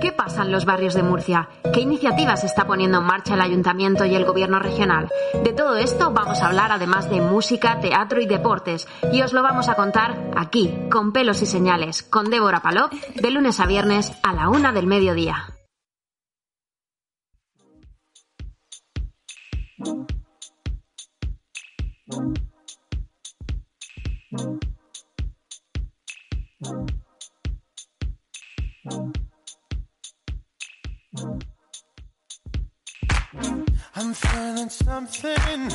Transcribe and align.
¿Qué 0.00 0.12
pasa 0.12 0.42
en 0.42 0.52
los 0.52 0.64
barrios 0.64 0.94
de 0.94 1.02
Murcia? 1.02 1.48
¿Qué 1.72 1.80
iniciativas 1.80 2.44
está 2.44 2.66
poniendo 2.66 2.98
en 2.98 3.04
marcha 3.04 3.34
el 3.34 3.40
ayuntamiento 3.40 4.04
y 4.04 4.14
el 4.14 4.24
gobierno 4.24 4.60
regional? 4.60 5.10
De 5.42 5.52
todo 5.52 5.76
esto 5.76 6.12
vamos 6.12 6.40
a 6.40 6.46
hablar 6.46 6.70
además 6.70 7.10
de 7.10 7.20
música, 7.20 7.80
teatro 7.80 8.20
y 8.20 8.26
deportes. 8.26 8.86
Y 9.12 9.22
os 9.22 9.32
lo 9.32 9.42
vamos 9.42 9.68
a 9.68 9.74
contar 9.74 10.30
aquí, 10.36 10.72
con 10.88 11.12
pelos 11.12 11.42
y 11.42 11.46
señales, 11.46 12.04
con 12.04 12.30
Débora 12.30 12.60
Palop, 12.60 12.92
de 12.92 13.30
lunes 13.30 13.58
a 13.58 13.66
viernes 13.66 14.12
a 14.22 14.32
la 14.32 14.48
una 14.48 14.72
del 14.72 14.86
mediodía. 14.86 15.54
I'm 33.96 34.14
feeling 34.14 34.68
something, 34.68 35.70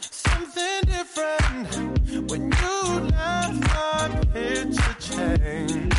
something 0.00 0.80
different. 0.86 2.30
When 2.30 2.52
you 2.52 3.00
left, 3.10 3.60
my 3.74 4.20
picture 4.32 4.96
changed. 5.00 5.94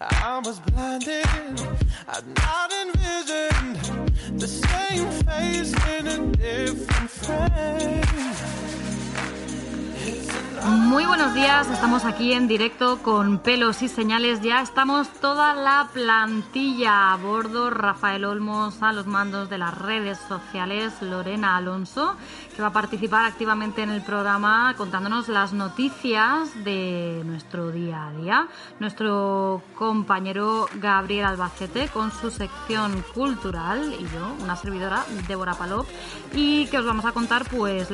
I 0.00 0.40
was 0.42 0.60
blinded, 0.60 1.26
I'd 2.08 2.26
not 2.36 2.72
envisioned 2.72 4.40
the 4.40 4.48
same 4.48 5.10
face 5.26 5.74
in 5.98 6.06
a 6.06 6.18
different 6.36 7.10
frame. 7.10 8.79
Muy 10.66 11.06
buenos 11.06 11.32
días, 11.32 11.70
estamos 11.70 12.04
aquí 12.04 12.34
en 12.34 12.46
directo 12.46 12.98
con 13.02 13.38
pelos 13.38 13.80
y 13.80 13.88
señales. 13.88 14.42
Ya 14.42 14.60
estamos 14.60 15.08
toda 15.08 15.54
la 15.54 15.88
plantilla 15.92 17.12
a 17.12 17.16
bordo. 17.16 17.70
Rafael 17.70 18.26
Olmos 18.26 18.82
a 18.82 18.92
los 18.92 19.06
mandos 19.06 19.48
de 19.48 19.56
las 19.56 19.76
redes 19.76 20.18
sociales, 20.28 20.92
Lorena 21.00 21.56
Alonso, 21.56 22.14
que 22.54 22.60
va 22.60 22.68
a 22.68 22.72
participar 22.72 23.24
activamente 23.24 23.82
en 23.82 23.90
el 23.90 24.02
programa 24.02 24.74
contándonos 24.76 25.28
las 25.28 25.54
noticias 25.54 26.50
de 26.62 27.22
nuestro 27.24 27.70
día 27.70 28.08
a 28.08 28.12
día. 28.12 28.48
Nuestro 28.80 29.62
compañero 29.76 30.68
Gabriel 30.74 31.24
Albacete 31.24 31.88
con 31.88 32.12
su 32.12 32.30
sección 32.30 33.02
cultural 33.14 33.94
y 33.98 34.02
yo, 34.02 34.34
una 34.42 34.56
servidora, 34.56 35.04
Débora 35.26 35.54
Palop, 35.54 35.86
y 36.34 36.66
que 36.66 36.78
os 36.78 36.84
vamos 36.84 37.06
a 37.06 37.12
contar 37.12 37.48
pues 37.48 37.88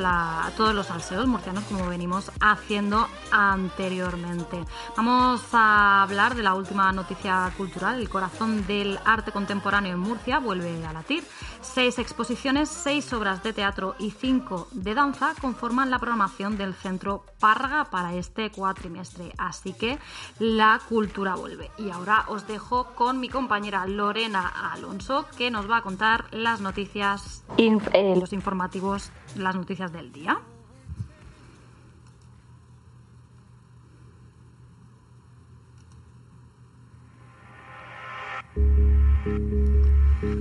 todos 0.57 0.75
los 0.75 0.87
salseos 0.87 1.27
murcianos 1.27 1.63
como 1.63 1.87
venimos 1.87 2.29
a 2.41 2.56
haciendo 2.57 3.07
anteriormente. 3.31 4.63
Vamos 4.95 5.41
a 5.53 6.03
hablar 6.03 6.35
de 6.35 6.43
la 6.43 6.55
última 6.55 6.91
noticia 6.91 7.51
cultural, 7.55 7.99
el 7.99 8.09
corazón 8.09 8.65
del 8.67 8.99
arte 9.05 9.31
contemporáneo 9.31 9.93
en 9.93 9.99
Murcia 9.99 10.39
vuelve 10.39 10.85
a 10.85 10.93
latir. 10.93 11.23
Seis 11.61 11.99
exposiciones, 11.99 12.69
seis 12.69 13.11
obras 13.13 13.43
de 13.43 13.53
teatro 13.53 13.95
y 13.99 14.11
cinco 14.11 14.67
de 14.71 14.93
danza 14.93 15.33
conforman 15.39 15.89
la 15.89 15.99
programación 15.99 16.57
del 16.57 16.73
Centro 16.73 17.25
Parga 17.39 17.85
para 17.85 18.13
este 18.13 18.51
cuatrimestre. 18.51 19.31
Así 19.37 19.73
que 19.73 19.99
la 20.39 20.79
cultura 20.89 21.35
vuelve. 21.35 21.71
Y 21.77 21.89
ahora 21.91 22.25
os 22.27 22.47
dejo 22.47 22.95
con 22.95 23.19
mi 23.19 23.29
compañera 23.29 23.85
Lorena 23.85 24.71
Alonso, 24.73 25.25
que 25.37 25.51
nos 25.51 25.69
va 25.69 25.77
a 25.77 25.81
contar 25.81 26.25
las 26.31 26.61
noticias, 26.61 27.43
eh, 27.57 28.15
los 28.19 28.33
informativos, 28.33 29.11
las 29.35 29.55
noticias 29.55 29.91
del 29.91 30.11
día. 30.11 30.39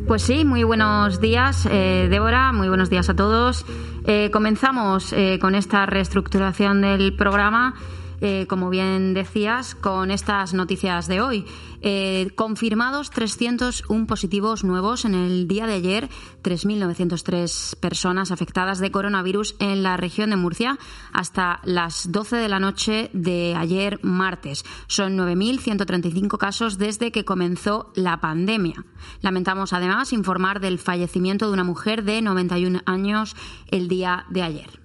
Pues 0.07 0.23
sí, 0.23 0.45
muy 0.45 0.63
buenos 0.63 1.21
días, 1.21 1.67
eh, 1.71 2.07
Débora, 2.09 2.53
muy 2.53 2.69
buenos 2.69 2.89
días 2.91 3.09
a 3.11 3.17
todos. 3.17 3.67
Eh, 4.05 4.31
comenzamos 4.33 5.13
eh, 5.13 5.39
con 5.41 5.57
esta 5.57 5.85
reestructuración 5.85 6.81
del 6.81 7.17
programa 7.17 7.75
eh, 8.21 8.47
como 8.49 8.71
bien 8.71 9.15
decías, 9.15 9.75
con 9.75 10.11
estas 10.11 10.55
noticias 10.55 11.07
de 11.07 11.21
hoy. 11.21 11.45
Eh, 11.83 12.31
confirmados 12.35 13.11
301 13.11 14.07
positivos 14.07 14.65
nuevos 14.65 15.05
en 15.05 15.15
el 15.15 15.47
día 15.47 15.67
de 15.67 15.75
ayer, 15.75 16.09
3.903 16.43 17.77
personas 17.79 18.31
afectadas 18.31 18.79
de 18.79 18.91
coronavirus 18.91 19.57
en 19.61 19.83
la 19.83 19.97
región 19.97 20.31
de 20.31 20.37
Murcia 20.37 20.79
hasta 21.13 21.61
las 21.65 22.11
12 22.11 22.37
de 22.37 22.49
la 22.49 22.59
noche 22.59 23.11
de 23.13 23.55
ayer 23.57 24.01
martes. 24.03 24.65
Son 24.87 25.17
9.135 25.17 26.39
casos 26.39 26.79
desde 26.79 27.13
que 27.13 27.25
comenzó 27.25 27.93
la 27.95 28.21
pandemia. 28.21 28.85
Lamentamos 29.21 29.73
además 29.73 30.13
informar 30.13 30.61
del 30.61 30.79
fallecimiento 30.79 31.47
de 31.47 31.53
una 31.53 31.65
mujer 31.65 32.05
de 32.05 32.23
91 32.23 32.81
años 32.87 33.37
el 33.69 33.89
día 33.89 34.25
de 34.31 34.43
ayer. 34.43 34.81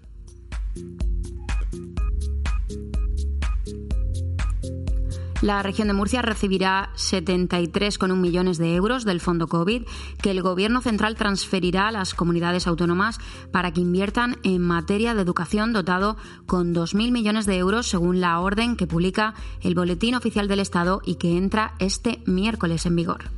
La 5.41 5.63
región 5.63 5.87
de 5.87 5.95
Murcia 5.95 6.21
recibirá 6.21 6.91
73,1 6.95 8.15
millones 8.15 8.59
de 8.59 8.75
euros 8.75 9.05
del 9.05 9.19
fondo 9.19 9.47
COVID 9.47 9.83
que 10.21 10.29
el 10.29 10.43
Gobierno 10.43 10.81
central 10.81 11.15
transferirá 11.15 11.87
a 11.87 11.91
las 11.91 12.13
comunidades 12.13 12.67
autónomas 12.67 13.17
para 13.51 13.71
que 13.71 13.81
inviertan 13.81 14.37
en 14.43 14.61
materia 14.61 15.15
de 15.15 15.21
educación 15.23 15.73
dotado 15.73 16.15
con 16.45 16.75
2.000 16.75 17.11
millones 17.11 17.47
de 17.47 17.57
euros 17.57 17.87
según 17.87 18.21
la 18.21 18.39
orden 18.39 18.75
que 18.75 18.85
publica 18.85 19.33
el 19.61 19.73
Boletín 19.73 20.13
Oficial 20.13 20.47
del 20.47 20.59
Estado 20.59 21.01
y 21.03 21.15
que 21.15 21.35
entra 21.35 21.73
este 21.79 22.21
miércoles 22.27 22.85
en 22.85 22.95
vigor. 22.95 23.31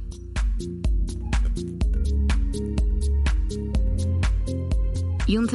Y 5.26 5.38
un 5.38 5.48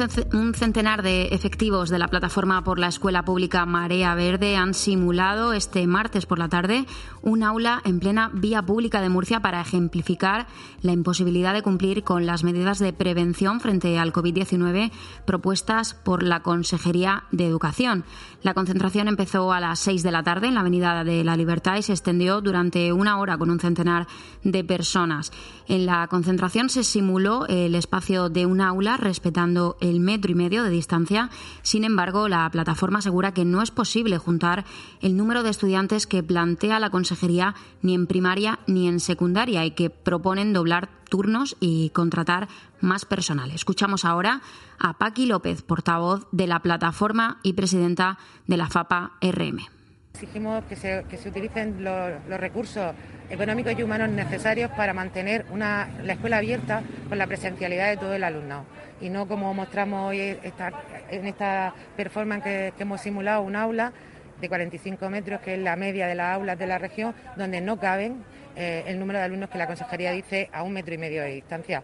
centenar 0.55 1.03
de 1.03 1.27
efectivos 1.27 1.89
de 1.89 1.99
la 1.99 2.07
plataforma 2.07 2.63
por 2.63 2.79
la 2.79 2.87
escuela 2.87 3.23
pública 3.23 3.65
Marea 3.67 4.15
Verde 4.15 4.55
han 4.55 4.73
simulado 4.73 5.53
este 5.53 5.85
martes 5.85 6.25
por 6.25 6.39
la 6.39 6.49
tarde 6.49 6.85
un 7.21 7.43
aula 7.43 7.81
en 7.85 7.99
plena 7.99 8.31
vía 8.33 8.63
pública 8.63 8.99
de 8.99 9.09
Murcia 9.09 9.41
para 9.41 9.61
ejemplificar 9.61 10.47
la 10.81 10.91
imposibilidad 10.91 11.53
de 11.53 11.61
cumplir 11.61 12.03
con 12.03 12.25
las 12.25 12.43
medidas 12.43 12.79
de 12.79 12.93
prevención 12.93 13.59
frente 13.59 13.99
al 13.99 14.11
COVID-19 14.11 14.91
propuestas 15.25 15.93
por 15.93 16.23
la 16.23 16.41
Consejería 16.41 17.25
de 17.31 17.45
Educación. 17.45 18.05
La 18.41 18.53
concentración 18.53 19.07
empezó 19.07 19.51
a 19.53 19.59
las 19.59 19.79
seis 19.79 20.01
de 20.01 20.11
la 20.11 20.23
tarde 20.23 20.47
en 20.47 20.55
la 20.55 20.61
Avenida 20.61 21.03
de 21.03 21.23
la 21.23 21.37
Libertad 21.37 21.75
y 21.77 21.83
se 21.83 21.93
extendió 21.93 22.41
durante 22.41 22.91
una 22.91 23.19
hora 23.19 23.37
con 23.37 23.51
un 23.51 23.59
centenar 23.59 24.07
de 24.43 24.63
personas. 24.63 25.31
En 25.67 25.85
la 25.85 26.07
concentración 26.07 26.69
se 26.69 26.83
simuló 26.83 27.45
el 27.47 27.75
espacio 27.75 28.29
de 28.29 28.45
un 28.45 28.61
aula 28.61 28.97
respetando 28.97 29.58
el 29.81 29.99
metro 29.99 30.31
y 30.31 30.35
medio 30.35 30.63
de 30.63 30.69
distancia. 30.69 31.29
Sin 31.61 31.83
embargo, 31.83 32.27
la 32.27 32.49
plataforma 32.49 32.99
asegura 32.99 33.33
que 33.33 33.45
no 33.45 33.61
es 33.61 33.71
posible 33.71 34.17
juntar 34.17 34.65
el 35.01 35.15
número 35.15 35.43
de 35.43 35.49
estudiantes 35.49 36.07
que 36.07 36.23
plantea 36.23 36.79
la 36.79 36.89
Consejería 36.89 37.55
ni 37.81 37.93
en 37.93 38.07
primaria 38.07 38.59
ni 38.67 38.87
en 38.87 38.99
secundaria 38.99 39.65
y 39.65 39.71
que 39.71 39.89
proponen 39.89 40.53
doblar 40.53 40.89
turnos 41.09 41.57
y 41.59 41.89
contratar 41.89 42.47
más 42.81 43.05
personal. 43.05 43.51
Escuchamos 43.51 44.05
ahora 44.05 44.41
a 44.79 44.97
Paqui 44.97 45.25
López, 45.25 45.61
portavoz 45.61 46.27
de 46.31 46.47
la 46.47 46.59
plataforma 46.59 47.39
y 47.43 47.53
presidenta 47.53 48.17
de 48.47 48.57
la 48.57 48.67
FAPA 48.67 49.13
RM. 49.21 49.78
Exigimos 50.13 50.63
que 50.65 50.75
se, 50.75 51.29
utilicen 51.29 51.83
los, 51.83 52.11
recursos 52.39 52.93
económicos 53.29 53.73
y 53.77 53.83
humanos 53.83 54.09
necesarios 54.09 54.69
para 54.71 54.93
mantener 54.93 55.45
la 55.55 56.13
escuela 56.13 56.37
abierta 56.37 56.81
con 57.07 57.17
la 57.17 57.27
presencialidad 57.27 57.89
de 57.89 57.97
todo 57.97 58.13
el 58.13 58.23
alumnado 58.23 58.65
y 58.99 59.09
no 59.09 59.27
como 59.27 59.53
mostramos 59.53 60.09
hoy 60.09 60.19
en 60.19 61.27
esta 61.27 61.73
performance 61.95 62.43
que, 62.43 62.73
hemos 62.79 63.01
simulado 63.01 63.43
un 63.43 63.55
aula 63.55 63.93
de 64.41 64.49
45 64.49 65.09
metros, 65.09 65.41
que 65.41 65.53
es 65.53 65.59
la 65.59 65.75
media 65.75 66.07
de 66.07 66.15
las 66.15 66.35
aulas 66.35 66.57
de 66.57 66.67
la 66.67 66.77
región, 66.77 67.13
donde 67.37 67.61
no 67.61 67.79
caben 67.79 68.23
eh, 68.55 68.83
el 68.87 68.99
número 68.99 69.19
de 69.19 69.25
alumnos 69.25 69.49
que 69.49 69.57
la 69.57 69.67
consejería 69.67 70.11
dice 70.11 70.49
a 70.51 70.63
un 70.63 70.73
metro 70.73 70.93
y 70.93 70.97
medio 70.97 71.21
de 71.21 71.31
distancia. 71.31 71.83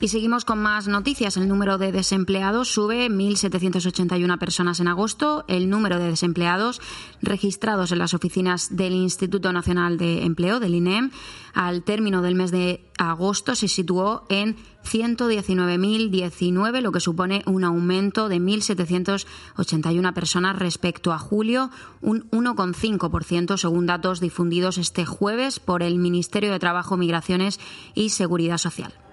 Y 0.00 0.08
seguimos 0.08 0.44
con 0.44 0.60
más 0.60 0.88
noticias. 0.88 1.36
El 1.36 1.48
número 1.48 1.78
de 1.78 1.92
desempleados 1.92 2.68
sube 2.68 3.08
1.781 3.08 4.38
personas 4.38 4.80
en 4.80 4.88
agosto. 4.88 5.44
El 5.48 5.70
número 5.70 5.98
de 5.98 6.10
desempleados 6.10 6.80
registrados 7.22 7.92
en 7.92 7.98
las 7.98 8.12
oficinas 8.12 8.76
del 8.76 8.92
Instituto 8.92 9.52
Nacional 9.52 9.96
de 9.96 10.24
Empleo, 10.24 10.58
del 10.60 10.74
INEM, 10.74 11.10
al 11.54 11.84
término 11.84 12.22
del 12.22 12.34
mes 12.34 12.50
de 12.50 12.84
agosto 12.98 13.54
se 13.54 13.68
situó 13.68 14.26
en 14.28 14.56
119.019, 14.84 16.80
lo 16.80 16.90
que 16.92 17.00
supone 17.00 17.42
un 17.46 17.62
aumento 17.64 18.28
de 18.28 18.38
1.781 18.38 20.12
personas 20.12 20.58
respecto 20.58 21.12
a 21.12 21.18
julio, 21.18 21.70
un 22.00 22.28
1,5% 22.30 23.56
según 23.56 23.86
datos 23.86 24.20
difundidos 24.20 24.76
este 24.76 25.06
jueves 25.06 25.60
por 25.60 25.84
el 25.84 25.98
Ministerio 25.98 26.50
de 26.52 26.58
Trabajo, 26.58 26.96
Migraciones 26.96 27.60
y 27.94 28.08
Seguridad 28.10 28.58
Social. 28.58 29.03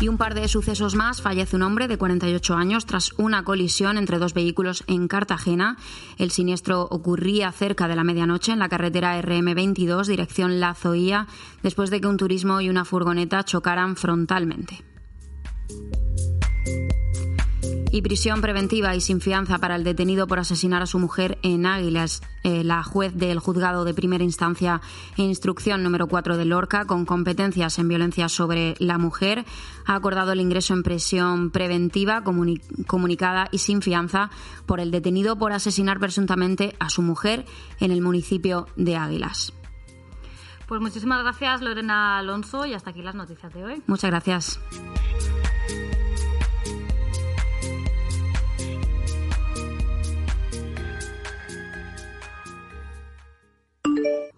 Y 0.00 0.06
un 0.06 0.16
par 0.16 0.34
de 0.34 0.46
sucesos 0.46 0.94
más. 0.94 1.20
Fallece 1.20 1.56
un 1.56 1.62
hombre 1.62 1.88
de 1.88 1.98
48 1.98 2.54
años 2.54 2.86
tras 2.86 3.12
una 3.18 3.42
colisión 3.42 3.98
entre 3.98 4.18
dos 4.18 4.32
vehículos 4.32 4.84
en 4.86 5.08
Cartagena. 5.08 5.76
El 6.18 6.30
siniestro 6.30 6.82
ocurría 6.82 7.50
cerca 7.50 7.88
de 7.88 7.96
la 7.96 8.04
medianoche 8.04 8.52
en 8.52 8.60
la 8.60 8.68
carretera 8.68 9.20
RM22, 9.20 10.06
dirección 10.06 10.60
La 10.60 10.74
Zoía, 10.74 11.26
después 11.64 11.90
de 11.90 12.00
que 12.00 12.06
un 12.06 12.16
turismo 12.16 12.60
y 12.60 12.68
una 12.68 12.84
furgoneta 12.84 13.42
chocaran 13.42 13.96
frontalmente 13.96 14.84
y 17.98 18.02
prisión 18.02 18.40
preventiva 18.40 18.94
y 18.94 19.00
sin 19.00 19.20
fianza 19.20 19.58
para 19.58 19.74
el 19.74 19.82
detenido 19.82 20.28
por 20.28 20.38
asesinar 20.38 20.82
a 20.82 20.86
su 20.86 21.00
mujer 21.00 21.36
en 21.42 21.66
Águilas. 21.66 22.22
Eh, 22.44 22.62
la 22.62 22.84
juez 22.84 23.12
del 23.12 23.40
juzgado 23.40 23.84
de 23.84 23.92
primera 23.92 24.22
instancia 24.22 24.80
e 25.16 25.22
instrucción 25.22 25.82
número 25.82 26.06
4 26.06 26.36
de 26.36 26.44
Lorca, 26.44 26.84
con 26.84 27.04
competencias 27.04 27.76
en 27.80 27.88
violencia 27.88 28.28
sobre 28.28 28.76
la 28.78 28.98
mujer, 28.98 29.44
ha 29.84 29.96
acordado 29.96 30.30
el 30.30 30.40
ingreso 30.40 30.74
en 30.74 30.84
prisión 30.84 31.50
preventiva 31.50 32.22
comunicada 32.22 33.48
y 33.50 33.58
sin 33.58 33.82
fianza 33.82 34.30
por 34.64 34.78
el 34.78 34.92
detenido 34.92 35.36
por 35.36 35.52
asesinar 35.52 35.98
presuntamente 35.98 36.76
a 36.78 36.90
su 36.90 37.02
mujer 37.02 37.46
en 37.80 37.90
el 37.90 38.00
municipio 38.00 38.68
de 38.76 38.96
Águilas. 38.96 39.52
Pues 40.68 40.80
muchísimas 40.80 41.24
gracias 41.24 41.62
Lorena 41.62 42.18
Alonso 42.18 42.64
y 42.64 42.74
hasta 42.74 42.90
aquí 42.90 43.02
las 43.02 43.16
noticias 43.16 43.52
de 43.52 43.64
hoy. 43.64 43.82
Muchas 43.88 44.10
gracias. 44.10 44.60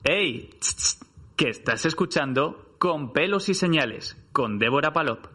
¡Ey! 0.05 0.50
Que 1.37 1.50
estás 1.50 1.85
escuchando 1.85 2.75
Con 2.79 3.12
pelos 3.12 3.50
y 3.50 3.55
señales 3.55 4.17
con 4.32 4.58
Débora 4.58 4.93
Palop. 4.93 5.26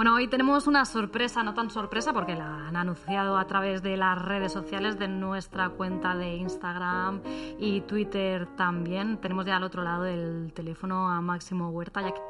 Bueno, 0.00 0.14
hoy 0.14 0.28
tenemos 0.28 0.66
una 0.66 0.86
sorpresa, 0.86 1.42
no 1.42 1.52
tan 1.52 1.68
sorpresa 1.68 2.14
porque 2.14 2.34
la 2.34 2.68
han 2.68 2.74
anunciado 2.74 3.36
a 3.36 3.46
través 3.46 3.82
de 3.82 3.98
las 3.98 4.18
redes 4.18 4.50
sociales 4.50 4.98
de 4.98 5.08
nuestra 5.08 5.68
cuenta 5.68 6.16
de 6.16 6.36
Instagram 6.36 7.20
y 7.58 7.82
Twitter 7.82 8.46
también. 8.56 9.18
Tenemos 9.18 9.44
ya 9.44 9.58
al 9.58 9.62
otro 9.62 9.82
lado 9.82 10.06
el 10.06 10.54
teléfono 10.54 11.10
a 11.10 11.20
Máximo 11.20 11.68
Huerta, 11.68 12.00
ya 12.00 12.14
que 12.14 12.22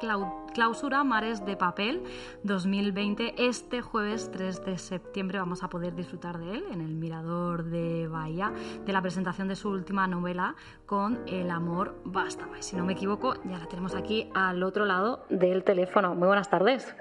clausura 0.53 1.05
Mares 1.05 1.45
de 1.45 1.55
Papel 1.55 2.03
2020. 2.43 3.35
Este 3.37 3.81
jueves 3.81 4.29
3 4.33 4.65
de 4.65 4.77
septiembre 4.77 5.39
vamos 5.39 5.63
a 5.63 5.69
poder 5.69 5.95
disfrutar 5.95 6.39
de 6.39 6.55
él 6.55 6.65
en 6.73 6.81
el 6.81 6.93
Mirador 6.93 7.63
de 7.63 8.09
Bahía, 8.09 8.51
de 8.85 8.91
la 8.91 9.01
presentación 9.01 9.47
de 9.47 9.55
su 9.55 9.69
última 9.69 10.07
novela 10.07 10.55
con 10.85 11.21
El 11.25 11.49
amor 11.49 12.01
basta. 12.03 12.49
Si 12.59 12.75
no 12.75 12.83
me 12.83 12.91
equivoco, 12.91 13.35
ya 13.45 13.59
la 13.59 13.67
tenemos 13.67 13.95
aquí 13.95 14.29
al 14.33 14.61
otro 14.61 14.83
lado 14.83 15.25
del 15.29 15.63
teléfono. 15.63 16.15
Muy 16.15 16.27
buenas 16.27 16.49
tardes. 16.49 16.93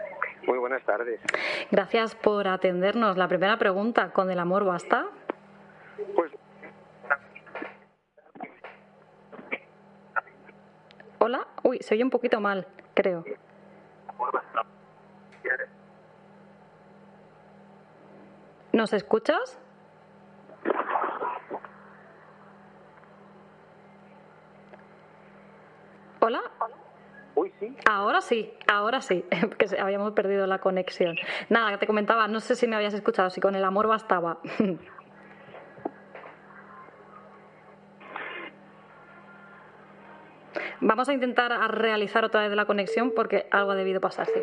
Muy 0.50 0.58
buenas 0.58 0.82
tardes. 0.82 1.20
Gracias 1.70 2.16
por 2.16 2.48
atendernos. 2.48 3.16
La 3.16 3.28
primera 3.28 3.56
pregunta, 3.56 4.10
¿con 4.10 4.32
el 4.32 4.40
amor 4.40 4.64
basta? 4.64 5.06
Pues. 6.16 6.32
Hola. 11.20 11.46
Uy, 11.62 11.78
se 11.78 11.94
oye 11.94 12.02
un 12.02 12.10
poquito 12.10 12.40
mal, 12.40 12.66
creo. 12.94 13.22
¿Nos 18.72 18.92
escuchas? 18.92 19.56
Hola. 26.18 26.42
Ahora 27.88 28.20
sí, 28.20 28.52
ahora 28.66 29.00
sí, 29.00 29.24
que 29.58 29.80
habíamos 29.80 30.12
perdido 30.12 30.46
la 30.46 30.58
conexión. 30.58 31.16
Nada, 31.48 31.78
te 31.78 31.86
comentaba, 31.86 32.28
no 32.28 32.40
sé 32.40 32.54
si 32.56 32.66
me 32.66 32.76
habías 32.76 32.94
escuchado, 32.94 33.30
si 33.30 33.40
con 33.40 33.54
el 33.54 33.64
amor 33.64 33.86
bastaba. 33.86 34.38
Vamos 40.80 41.08
a 41.08 41.12
intentar 41.12 41.52
realizar 41.72 42.24
otra 42.24 42.40
vez 42.42 42.56
la 42.56 42.64
conexión 42.64 43.12
porque 43.14 43.46
algo 43.50 43.72
ha 43.72 43.74
debido 43.74 44.00
pasarse. 44.00 44.42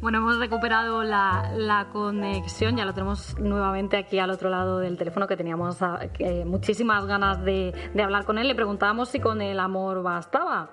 Bueno, 0.00 0.18
hemos 0.18 0.38
recuperado 0.38 1.02
la, 1.02 1.88
conexión, 1.92 2.76
ya 2.76 2.84
lo 2.84 2.92
tenemos 2.92 3.38
nuevamente 3.38 3.96
aquí 3.96 4.18
al 4.18 4.30
otro 4.30 4.50
lado 4.50 4.78
del 4.78 4.98
teléfono, 4.98 5.26
que 5.26 5.36
teníamos 5.36 5.82
ah, 5.82 6.00
muchísimas 6.44 7.06
ganas 7.06 7.44
de, 7.44 7.72
de 7.94 8.02
hablar 8.02 8.24
con 8.24 8.38
él. 8.38 8.48
Le 8.48 8.54
preguntábamos 8.54 9.08
si 9.08 9.20
con 9.20 9.40
el 9.40 9.58
amor 9.58 10.02
bastaba. 10.02 10.70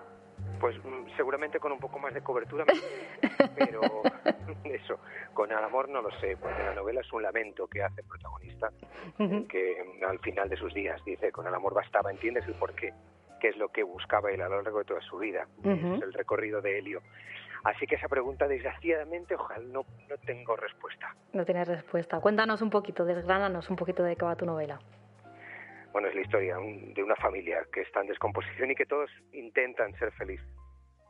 Pues 0.60 0.78
mm, 0.78 1.16
seguramente 1.16 1.60
con 1.60 1.72
un 1.72 1.80
poco 1.80 2.00
más 2.00 2.14
de 2.14 2.22
cobertura, 2.22 2.66
pero 3.58 3.82
eso, 4.64 5.00
con 5.34 5.52
el 5.52 5.58
amor 5.58 5.90
no 5.90 6.02
lo 6.02 6.12
sé, 6.20 6.38
porque 6.38 6.64
la 6.64 6.74
novela 6.74 7.02
es 7.02 7.12
un 7.14 7.24
lamento 7.24 7.68
que 7.68 7.84
hace 7.84 8.02
el 8.02 8.08
protagonista, 8.08 8.72
que 9.50 9.76
al 10.08 10.20
final 10.20 10.50
de 10.50 10.58
sus 10.58 10.74
días 10.74 11.04
dice, 11.06 11.32
con 11.32 11.48
el 11.48 11.54
amor 11.54 11.74
bastaba, 11.74 12.12
entiendes 12.12 12.46
el 12.48 12.54
porqué, 12.56 12.94
qué 13.40 13.50
es 13.50 13.58
lo 13.58 13.70
que 13.70 13.84
buscaba 13.84 14.32
él 14.32 14.42
a 14.42 14.50
lo 14.50 14.62
largo 14.62 14.80
de 14.80 14.86
toda 14.86 15.02
su 15.02 15.18
vida, 15.18 15.48
es 15.64 16.02
el 16.02 16.14
recorrido 16.14 16.62
de 16.62 16.80
Helio. 16.80 17.02
Así 17.64 17.86
que 17.88 17.96
esa 17.96 18.08
pregunta, 18.08 18.48
desgraciadamente, 18.48 19.36
ojalá 19.36 19.64
no, 19.66 19.86
no 20.10 20.18
tengo 20.26 20.56
respuesta. 20.56 21.16
No 21.32 21.46
tienes 21.46 21.68
respuesta. 21.68 22.20
Cuéntanos 22.20 22.62
un 22.62 22.70
poquito, 22.70 23.06
desgránanos 23.06 23.70
un 23.70 23.76
poquito 23.76 24.04
de 24.04 24.16
qué 24.16 24.26
va 24.26 24.36
tu 24.36 24.46
novela. 24.46 24.80
Bueno, 25.94 26.08
es 26.08 26.16
la 26.16 26.22
historia 26.22 26.58
de 26.58 27.04
una 27.04 27.16
familia 27.16 27.66
que 27.72 27.82
está 27.82 28.02
en 28.02 28.08
descomposición 28.08 28.72
y 28.72 28.76
que 28.76 28.86
todos 28.86 29.10
intentan 29.32 29.94
ser 29.98 30.12
felices 30.14 30.48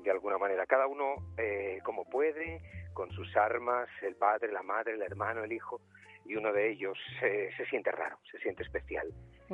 de 0.04 0.12
alguna 0.12 0.38
manera, 0.38 0.66
cada 0.66 0.88
uno 0.88 1.16
eh, 1.38 1.80
como 1.84 2.06
puede, 2.06 2.62
con 2.94 3.12
sus 3.12 3.36
armas, 3.36 3.90
el 4.02 4.16
padre, 4.16 4.52
la 4.52 4.62
madre, 4.62 4.94
el 4.94 5.02
hermano, 5.02 5.44
el 5.44 5.52
hijo, 5.52 5.82
y 6.26 6.36
uno 6.36 6.54
de 6.54 6.70
ellos 6.70 6.98
se 7.20 7.66
siente 7.70 7.92
raro, 7.92 8.18
se 8.32 8.38
siente 8.40 8.64
especial. 8.64 9.08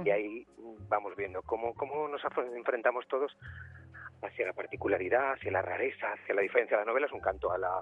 Y 0.04 0.10
ahí 0.12 0.48
vamos 0.88 1.16
viendo 1.16 1.42
cómo, 1.42 1.74
cómo 1.74 2.08
nos 2.08 2.22
enfrentamos 2.56 3.08
todos 3.08 3.36
hacia 4.22 4.48
la 4.48 4.54
particularidad, 4.54 5.34
hacia 5.34 5.52
la 5.52 5.62
rareza, 5.62 6.14
hacia 6.14 6.36
la 6.36 6.42
diferencia. 6.42 6.78
La 6.78 6.86
novela 6.86 7.08
es 7.08 7.14
un 7.14 7.22
canto 7.22 7.52
a 7.52 7.58
la, 7.58 7.82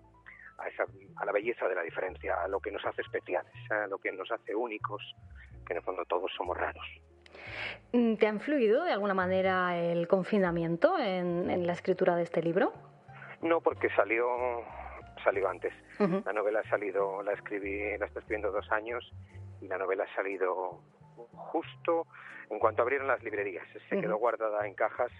a, 0.58 0.67
esa, 0.67 0.86
a 1.15 1.25
la 1.25 1.32
belleza 1.32 1.67
de 1.67 1.75
la 1.75 1.82
diferencia, 1.82 2.41
a 2.41 2.48
lo 2.48 2.60
que 2.60 2.72
nos 2.72 2.86
hace 2.86 3.01
especiales, 3.01 3.53
a 3.70 3.88
lo 3.88 3.98
que 3.98 4.12
nos 4.12 4.32
hace 4.32 4.56
únicos, 4.56 5.01
que 5.65 5.74
en 5.74 5.77
el 5.77 5.84
fondo 5.84 6.06
todos 6.06 6.32
somos 6.36 6.58
raros. 6.58 6.86
Mm, 7.94 8.15
¿Te 8.15 8.27
ha 8.27 8.29
influido 8.29 8.84
de 8.84 8.91
alguna 8.91 9.13
manera 9.13 9.77
el 9.77 10.08
confinamiento 10.08 10.98
en, 11.00 11.65
la 11.65 11.74
escritura 11.74 12.15
de 12.15 12.24
este 12.24 12.41
libro? 12.41 12.74
No, 13.41 13.62
porque 13.62 13.89
salió 13.89 14.27
salió 15.24 15.50
antes. 15.50 15.74
La 16.00 16.32
novela 16.32 16.60
ha 16.60 16.70
salido, 16.70 17.22
la 17.24 17.34
escribí, 17.34 17.98
la 17.98 18.06
estoy 18.06 18.22
escribiendo 18.22 18.51
dos 18.51 18.72
años 18.72 19.12
y 19.62 19.67
la 19.67 19.77
novela 19.77 20.06
ha 20.06 20.15
salido 20.15 20.79
justo 21.34 22.06
en 22.50 22.60
cuanto 22.60 22.84
abrieron 22.84 23.08
las 23.08 23.22
librerías. 23.24 23.67
Se 23.89 24.00
quedó 24.00 24.17
guardada 24.17 24.65
en 24.65 24.74
cajas 24.74 25.12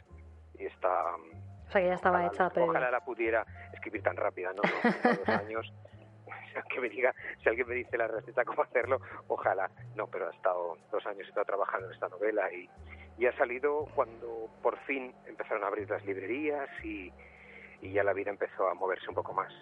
y 0.60 0.66
está... 0.66 1.16
O 1.16 1.72
sea, 1.72 1.82
que 1.82 1.88
ya 1.88 1.94
estaba 1.96 2.26
hecha. 2.26 2.50
Pero... 2.50 2.68
Ojalá 2.68 2.92
la 2.92 3.02
pudiera 3.02 3.46
escribir 3.74 4.02
tan 4.02 4.16
rápida, 4.16 4.54
¿no? 4.54 4.62
dos 4.62 5.30
años 5.30 5.74
que 6.70 6.80
me 6.80 6.90
diga, 6.90 7.14
si 7.42 7.50
alguien 7.50 7.68
me 7.68 7.76
dice 7.76 7.98
la 7.98 8.08
receta 8.08 8.44
cómo 8.44 8.64
hacerlo, 8.64 9.00
ojalá. 9.28 9.70
No, 9.96 10.08
pero 10.08 10.28
ha 10.28 10.32
estado 10.32 10.78
dos 10.92 11.06
años, 11.06 11.26
he 11.26 11.30
estado 11.30 11.46
trabajando 11.46 11.88
en 11.88 11.94
esta 11.94 12.10
novela 12.10 12.52
y, 12.52 12.70
y 13.18 13.26
ha 13.26 13.38
salido 13.38 13.86
cuando 13.96 14.50
por 14.62 14.78
fin 14.80 15.14
empezaron 15.26 15.64
a 15.64 15.68
abrir 15.68 15.90
las 15.90 16.04
librerías 16.06 16.70
y, 16.84 17.12
y 17.82 17.92
ya 17.92 18.04
la 18.04 18.14
vida 18.14 18.32
empezó 18.32 18.68
a 18.68 18.74
moverse 18.74 19.08
un 19.10 19.16
poco 19.16 19.34
más. 19.34 19.54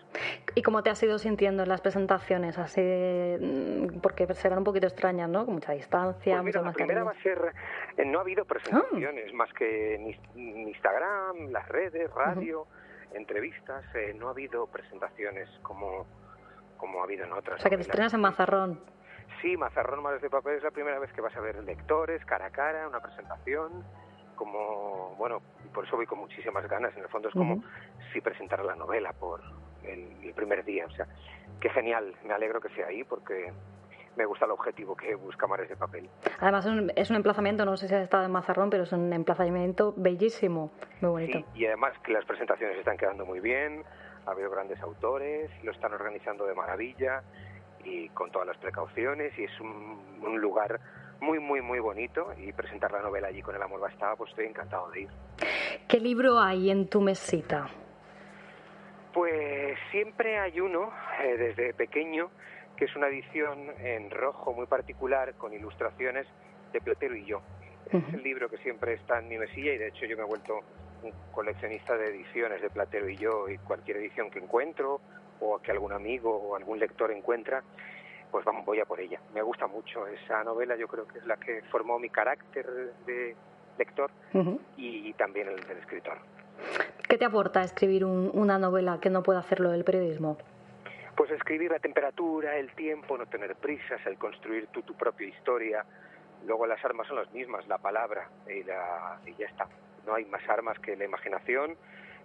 ¿Y 0.56 0.62
cómo 0.62 0.84
te 0.84 0.90
has 0.90 1.02
ido 1.04 1.18
sintiendo 1.20 1.64
en 1.64 1.70
las 1.70 1.82
presentaciones? 1.82 2.58
Así, 2.58 2.82
mm, 2.82 4.00
porque 4.02 4.26
serán 4.34 4.60
un 4.60 4.64
poquito 4.64 4.88
extrañas, 4.88 5.30
¿no? 5.30 5.46
Con 5.46 5.56
mucha 5.56 5.74
distancia, 5.74 6.36
pues 6.36 6.46
mira, 6.46 6.62
la 6.62 6.72
primera 6.72 7.04
va 7.04 7.12
a 7.12 7.22
ser, 7.22 7.54
eh, 7.98 8.06
no 8.06 8.20
ha 8.20 8.22
habido 8.22 8.46
presentaciones 8.46 9.34
más 9.34 9.52
que 9.54 9.96
en 9.96 10.68
Instagram, 10.68 11.52
las 11.52 11.68
redes, 11.68 12.12
radio, 12.14 12.68
entrevistas, 13.14 13.84
eh, 13.96 14.14
no 14.18 14.28
ha 14.28 14.32
habido 14.32 14.68
presentaciones 14.68 15.50
como 15.62 16.06
como 16.78 17.02
ha 17.02 17.04
habido 17.04 17.26
en 17.26 17.34
otras. 17.34 17.60
O 17.60 17.62
sea, 17.62 17.70
que 17.70 17.78
te 17.78 17.84
estrenas 17.84 18.14
en 18.14 18.22
Mazarrón. 18.22 18.80
Sí, 19.42 19.58
Mazarrón 19.58 20.04
Madres 20.04 20.22
de 20.22 20.30
Papel 20.30 20.58
es 20.58 20.64
la 20.64 20.72
primera 20.72 21.00
vez 21.00 21.12
que 21.14 21.22
vas 21.22 21.36
a 21.36 21.40
ver 21.40 21.64
lectores, 21.64 22.24
cara 22.26 22.48
a 22.48 22.52
cara, 22.52 22.88
una 22.88 23.00
presentación, 23.00 23.84
como, 24.36 25.16
bueno, 25.18 25.42
por 25.76 25.86
eso 25.86 25.98
voy 25.98 26.06
con 26.06 26.20
muchísimas 26.20 26.68
ganas, 26.70 26.96
en 26.96 27.04
el 27.04 27.10
fondo 27.10 27.28
es 27.28 27.34
como 27.34 27.62
si 28.14 28.22
presentara 28.22 28.64
la 28.64 28.76
novela 28.76 29.12
por 29.12 29.42
el, 29.84 30.34
primer 30.34 30.64
día, 30.66 30.86
o 30.86 30.92
sea, 30.92 31.06
qué 31.60 31.70
genial, 31.70 32.16
me 32.26 32.34
alegro 32.34 32.60
que 32.60 32.70
sea 32.70 32.88
ahí 32.88 33.04
porque 33.04 33.52
me 34.16 34.26
gusta 34.26 34.46
el 34.46 34.52
objetivo 34.52 34.96
que 34.96 35.16
busca 35.16 35.48
Mares 35.48 35.70
de 35.70 35.76
Papel. 35.76 36.10
Además 36.40 36.66
es 36.96 37.10
un, 37.10 37.16
emplazamiento, 37.16 37.66
no 37.66 37.76
sé 37.78 37.88
si 37.88 37.94
has 37.94 38.04
estado 38.04 38.26
en 38.26 38.32
Mazarrón, 38.32 38.70
pero 38.70 38.84
es 38.84 38.92
un 38.94 39.12
emplazamiento 39.12 39.94
bellísimo, 39.98 40.72
muy 41.02 41.12
bonito. 41.12 41.40
Sí, 41.40 41.46
y 41.56 41.66
además 41.66 41.94
que 42.04 42.14
las 42.14 42.26
presentaciones 42.26 42.78
están 42.78 42.98
quedando 42.98 43.26
muy 43.26 43.42
bien, 43.42 43.84
ha 44.26 44.32
habido 44.32 44.50
grandes 44.50 44.80
autores, 44.82 45.52
lo 45.64 45.72
están 45.72 45.94
organizando 45.94 46.46
de 46.46 46.56
maravilla 46.56 47.24
y 47.84 48.10
con 48.10 48.32
todas 48.32 48.48
las 48.48 48.58
precauciones 48.58 49.38
y 49.38 49.44
es 49.44 49.60
un, 49.60 50.40
lugar 50.40 50.80
muy, 51.26 51.40
muy, 51.40 51.62
muy 51.62 51.80
bonito 51.80 52.28
y 52.38 52.54
presentar 52.54 52.92
la 52.92 53.02
novela 53.02 53.28
allí 53.28 53.42
con 53.42 53.56
el 53.56 53.62
amor 53.62 53.80
bastaba, 53.80 54.16
pues 54.16 54.30
estoy 54.30 54.46
encantado 54.46 54.92
de 54.92 55.02
ir. 55.02 55.10
¿Qué 55.88 56.00
libro 56.00 56.40
hay 56.40 56.70
en 56.70 56.88
tu 56.88 57.02
mesita? 57.02 57.68
Pues 59.12 59.78
siempre 59.92 60.38
hay 60.38 60.60
uno, 60.60 60.92
eh, 61.24 61.36
desde 61.38 61.74
pequeño, 61.74 62.30
que 62.78 62.86
es 62.86 62.96
una 62.96 63.08
edición 63.08 63.72
en 63.80 64.12
rojo 64.12 64.54
muy 64.54 64.68
particular 64.68 65.34
con 65.36 65.54
ilustraciones 65.54 66.28
de 66.72 66.82
Platero 66.82 67.16
y 67.16 67.26
yo. 67.26 67.42
Es 67.92 68.14
el 68.14 68.24
libro 68.24 68.50
que 68.50 68.58
siempre 68.58 68.94
está 68.94 69.20
en 69.20 69.28
mi 69.28 69.38
mesilla 69.38 69.74
y 69.74 69.78
de 69.78 69.88
hecho 69.88 70.06
yo 70.06 70.18
me 70.18 70.24
he 70.24 70.26
vuelto 70.26 70.60
un 71.04 71.14
coleccionista 71.32 71.96
de 71.96 72.08
ediciones 72.08 72.62
de 72.62 72.70
Platero 72.70 73.08
y 73.08 73.16
yo 73.16 73.48
y 73.48 73.58
cualquier 73.60 73.98
edición 73.98 74.30
que 74.30 74.40
encuentro 74.40 75.00
o 75.40 75.60
que 75.60 75.72
algún 75.72 75.94
amigo 75.94 76.36
o 76.36 76.56
algún 76.56 76.80
lector 76.80 77.12
encuentra, 77.12 77.64
pues 78.36 78.44
vamos, 78.44 78.66
voy 78.66 78.82
a 78.82 78.86
por 78.86 79.00
ella. 79.00 79.18
Me 79.34 79.42
gusta 79.42 79.66
mucho 79.66 80.06
esa 80.08 80.44
novela, 80.44 80.76
yo 80.76 80.90
creo 80.90 81.08
que 81.08 81.20
es 81.20 81.26
la 81.26 81.38
que 81.38 81.62
formó 81.72 81.98
mi 81.98 82.10
carácter 82.10 82.66
de 83.06 83.34
lector 83.78 84.12
y, 84.76 85.14
también 85.14 85.48
el 85.48 85.66
del 85.66 85.78
escritor. 85.78 86.18
¿Qué 87.08 87.18
te 87.18 87.24
aporta 87.24 87.64
escribir 87.64 88.04
una 88.04 88.60
novela 88.60 89.00
que 89.00 89.10
no 89.10 89.24
puede 89.24 89.40
hacerlo 89.40 89.72
del 89.72 89.86
periodismo? 89.86 90.38
Pues 91.16 91.32
escribir 91.32 91.72
la 91.72 91.80
temperatura, 91.80 92.58
el 92.58 92.76
tiempo, 92.76 93.18
no 93.18 93.26
tener 93.26 93.56
prisas, 93.56 94.06
el 94.06 94.18
construir 94.18 94.68
tú 94.68 94.82
tu 94.82 94.96
propia 94.96 95.30
historia. 95.30 95.86
Luego 96.46 96.68
las 96.68 96.84
armas 96.84 97.08
son 97.08 97.16
las 97.16 97.32
mismas, 97.32 97.66
la 97.70 97.78
palabra 97.78 98.30
y, 98.50 98.66
la, 98.66 99.18
y 99.26 99.34
ya 99.36 99.46
está 99.46 99.66
no 100.06 100.14
hay 100.14 100.26
más 100.26 100.42
armas 100.50 100.78
que 100.80 100.98
la 100.98 101.06
imaginación, 101.06 101.78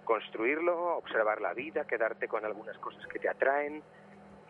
construirlo, 0.05 0.97
observar 0.97 1.41
la 1.41 1.55
vida, 1.55 1.85
quedarte 1.85 2.27
con 2.27 2.45
algunas 2.45 2.77
cosas 2.79 3.07
que 3.07 3.21
te 3.21 3.29
atraen 3.29 3.85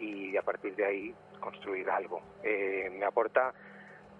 y 0.01 0.37
a 0.37 0.43
partir 0.43 0.75
de 0.75 0.85
ahí 0.85 1.15
construir 1.39 1.89
algo. 1.91 2.21
Eh, 2.43 2.91
me 2.99 3.05
aporta 3.05 3.53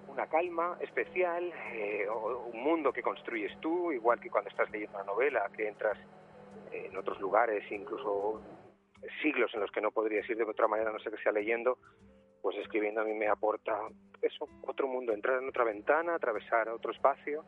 una 0.09 0.27
calma 0.27 0.77
especial, 0.81 1.53
eh, 1.73 2.07
un 2.09 2.63
mundo 2.63 2.93
que 2.93 3.03
construyes 3.03 3.59
tú, 3.61 3.93
igual 3.93 4.21
que 4.21 4.31
cuando 4.31 4.51
estás 4.51 4.71
leyendo 4.71 4.97
una 4.97 5.07
novela, 5.07 5.51
que 5.57 5.69
entras 5.69 5.99
en 6.73 6.97
otros 6.97 7.21
lugares, 7.21 7.65
incluso 7.71 8.41
siglos 9.23 9.51
en 9.55 9.61
los 9.61 9.71
que 9.71 9.81
no 9.81 9.91
podrías 9.91 10.29
ir 10.29 10.37
de 10.37 10.45
otra 10.45 10.69
manera, 10.69 10.93
no 10.93 10.99
sé 10.99 11.11
qué 11.11 11.17
sea 11.19 11.33
leyendo, 11.33 11.79
pues 12.43 12.57
escribiendo 12.59 13.01
a 13.01 13.05
mí 13.05 13.15
me 13.15 13.29
aporta 13.29 13.89
eso, 14.23 14.49
otro 14.63 14.87
mundo, 14.87 15.13
entrar 15.13 15.43
en 15.43 15.49
otra 15.49 15.65
ventana, 15.65 16.15
atravesar 16.15 16.69
otro 16.69 16.93
espacio 16.93 17.45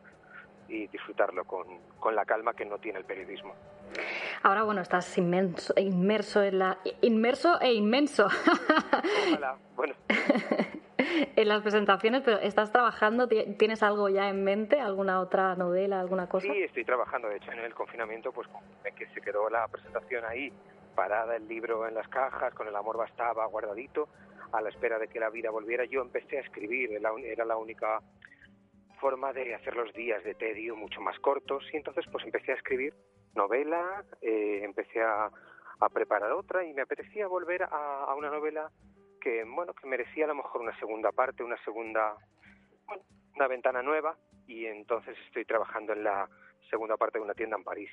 y 0.67 0.87
disfrutarlo 0.87 1.45
con, 1.45 1.65
con 1.99 2.15
la 2.15 2.25
calma 2.25 2.53
que 2.53 2.65
no 2.65 2.77
tiene 2.77 2.99
el 2.99 3.05
periodismo. 3.05 3.53
Ahora, 4.41 4.63
bueno, 4.63 4.81
estás 4.81 5.17
inmenso, 5.17 5.73
inmerso 5.77 6.43
en 6.43 6.59
la... 6.59 6.77
Inmerso 7.01 7.59
e 7.61 7.73
inmenso. 7.73 8.27
bueno. 9.75 9.95
en 11.35 11.47
las 11.47 11.61
presentaciones, 11.61 12.21
pero 12.23 12.39
¿estás 12.39 12.71
trabajando? 12.71 13.27
¿Tienes 13.27 13.83
algo 13.83 14.09
ya 14.09 14.29
en 14.29 14.43
mente? 14.43 14.79
¿Alguna 14.79 15.19
otra 15.19 15.55
novela, 15.55 15.99
alguna 15.99 16.27
cosa? 16.27 16.47
Sí, 16.47 16.63
estoy 16.63 16.83
trabajando. 16.83 17.29
De 17.29 17.37
hecho, 17.37 17.51
en 17.51 17.59
el 17.59 17.73
confinamiento, 17.73 18.31
pues 18.31 18.47
que 18.95 19.07
se 19.07 19.21
quedó 19.21 19.49
la 19.49 19.67
presentación 19.67 20.25
ahí, 20.25 20.51
parada 20.95 21.35
el 21.35 21.47
libro 21.47 21.87
en 21.87 21.95
las 21.95 22.07
cajas, 22.07 22.53
con 22.53 22.67
el 22.67 22.75
amor 22.75 22.97
bastaba 22.97 23.45
guardadito, 23.45 24.07
a 24.51 24.61
la 24.61 24.69
espera 24.69 24.99
de 24.99 25.07
que 25.07 25.19
la 25.19 25.29
vida 25.29 25.49
volviera, 25.49 25.85
yo 25.85 26.01
empecé 26.01 26.37
a 26.37 26.41
escribir. 26.41 26.91
Era 26.91 27.45
la 27.45 27.57
única 27.57 28.01
forma 29.03 29.33
de 29.33 29.53
hacer 29.53 29.75
los 29.75 29.93
días 29.93 30.23
de 30.23 30.33
tedio 30.33 30.77
mucho 30.77 31.01
más 31.01 31.19
cortos 31.19 31.61
y 31.73 31.75
entonces 31.75 32.05
pues 32.09 32.23
empecé 32.23 32.53
a 32.53 32.55
escribir 32.55 32.93
novela, 33.35 34.05
eh, 34.21 34.61
empecé 34.63 35.01
a, 35.01 35.29
preparar 35.93 36.31
otra 36.31 36.63
y 36.63 36.73
me 36.73 36.83
apetecía 36.83 37.27
volver 37.27 37.63
a, 37.63 38.15
una 38.17 38.29
novela 38.29 38.71
que 39.19 39.43
bueno 39.43 39.73
que 39.73 39.85
merecía 39.85 40.23
a 40.23 40.29
lo 40.29 40.35
mejor 40.35 40.61
una 40.61 40.79
segunda 40.79 41.11
parte, 41.11 41.43
una 41.43 41.61
segunda 41.65 42.15
una 43.35 43.47
ventana 43.49 43.81
nueva 43.81 44.15
y 44.47 44.65
entonces 44.65 45.17
estoy 45.27 45.43
trabajando 45.43 45.91
en 45.91 46.05
la 46.05 46.29
segunda 46.69 46.95
parte 46.95 47.17
de 47.17 47.25
una 47.25 47.33
tienda 47.33 47.57
en 47.57 47.65
París 47.65 47.91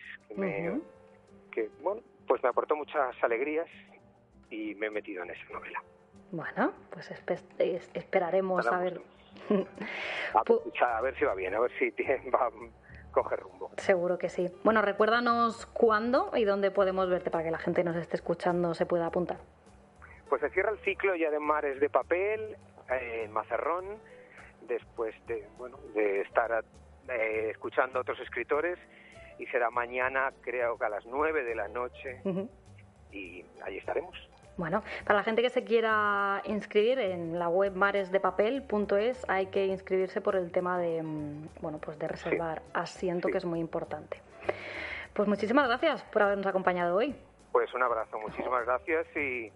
que, 1.50 1.68
bueno 1.82 2.02
pues 2.28 2.40
me 2.44 2.50
aportó 2.50 2.76
muchas 2.76 3.20
alegrías 3.24 3.68
y 4.50 4.76
me 4.76 4.86
he 4.86 4.90
metido 4.90 5.24
en 5.24 5.30
esa 5.30 5.52
novela. 5.52 5.82
Bueno, 6.30 6.72
pues 6.92 7.10
esperaremos 7.94 8.64
a 8.68 8.78
ver 8.78 9.00
A, 10.34 11.00
ver 11.00 11.16
si 11.16 11.24
va 11.24 11.34
bien, 11.34 11.54
a 11.54 11.60
ver 11.60 11.72
si 11.78 11.90
va 12.30 12.46
a 12.46 12.50
coger 13.10 13.40
rumbo. 13.40 13.70
Seguro 13.76 14.18
que 14.18 14.28
sí. 14.28 14.48
Bueno, 14.62 14.82
recuérdanos 14.82 15.66
cuándo 15.66 16.30
y 16.34 16.44
dónde 16.44 16.70
podemos 16.70 17.08
verte 17.08 17.30
para 17.30 17.44
que 17.44 17.50
la 17.50 17.58
gente 17.58 17.82
nos 17.82 17.96
esté 17.96 18.16
escuchando 18.16 18.74
se 18.74 18.86
pueda 18.86 19.06
apuntar. 19.06 19.38
Pues 20.28 20.40
se 20.40 20.50
cierra 20.50 20.70
el 20.70 20.78
ciclo 20.78 21.16
ya 21.16 21.30
de 21.30 21.40
Mares 21.40 21.80
de 21.80 21.90
Papel 21.90 22.56
eh, 22.90 23.22
en 23.24 23.32
Mazarrón, 23.32 23.98
después 24.68 25.14
de, 25.26 25.48
bueno, 25.58 25.78
de 25.94 26.20
estar 26.20 26.64
eh, 27.08 27.48
escuchando 27.50 27.98
a 27.98 28.02
otros 28.02 28.20
escritores, 28.20 28.78
y 29.38 29.46
será 29.46 29.70
mañana, 29.70 30.32
creo 30.42 30.78
que 30.78 30.84
a 30.84 30.88
las 30.88 31.04
9 31.06 31.42
de 31.42 31.54
la 31.54 31.66
noche, 31.66 32.20
y 33.10 33.44
ahí 33.64 33.78
estaremos. 33.78 34.14
Bueno, 34.60 34.82
para 35.06 35.20
la 35.20 35.22
gente 35.22 35.40
que 35.40 35.48
se 35.48 35.64
quiera 35.64 36.42
inscribir 36.44 36.98
en 36.98 37.38
la 37.38 37.48
web 37.48 37.74
maresdepapel.es 37.74 39.24
hay 39.26 39.46
que 39.46 39.64
inscribirse 39.64 40.20
por 40.20 40.36
el 40.36 40.52
tema 40.52 40.78
de 40.78 41.02
mm, 41.02 41.48
bueno, 41.62 41.78
pues 41.78 41.98
de 41.98 42.06
reservar 42.06 42.60
asiento 42.74 43.28
que 43.28 43.38
es 43.38 43.46
muy 43.46 43.58
importante. 43.58 44.20
Pues 45.14 45.26
muchísimas 45.26 45.66
gracias 45.66 46.02
por 46.12 46.20
habernos 46.20 46.46
acompañado 46.46 46.94
hoy. 46.94 47.14
Pues 47.52 47.72
un 47.72 47.82
abrazo, 47.82 48.18
muchísimas 48.18 48.66
gracias 48.66 49.06
y 49.16 49.50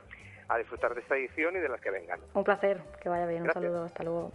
a 0.48 0.56
disfrutar 0.56 0.94
de 0.94 1.02
esta 1.02 1.16
edición 1.16 1.54
y 1.54 1.58
de 1.58 1.68
las 1.68 1.82
que 1.82 1.90
vengan. 1.90 2.18
Un 2.32 2.42
placer, 2.42 2.80
que 3.02 3.10
vaya 3.10 3.26
bien, 3.26 3.42
un 3.42 3.52
saludo, 3.52 3.84
hasta 3.84 4.04
luego. 4.04 4.32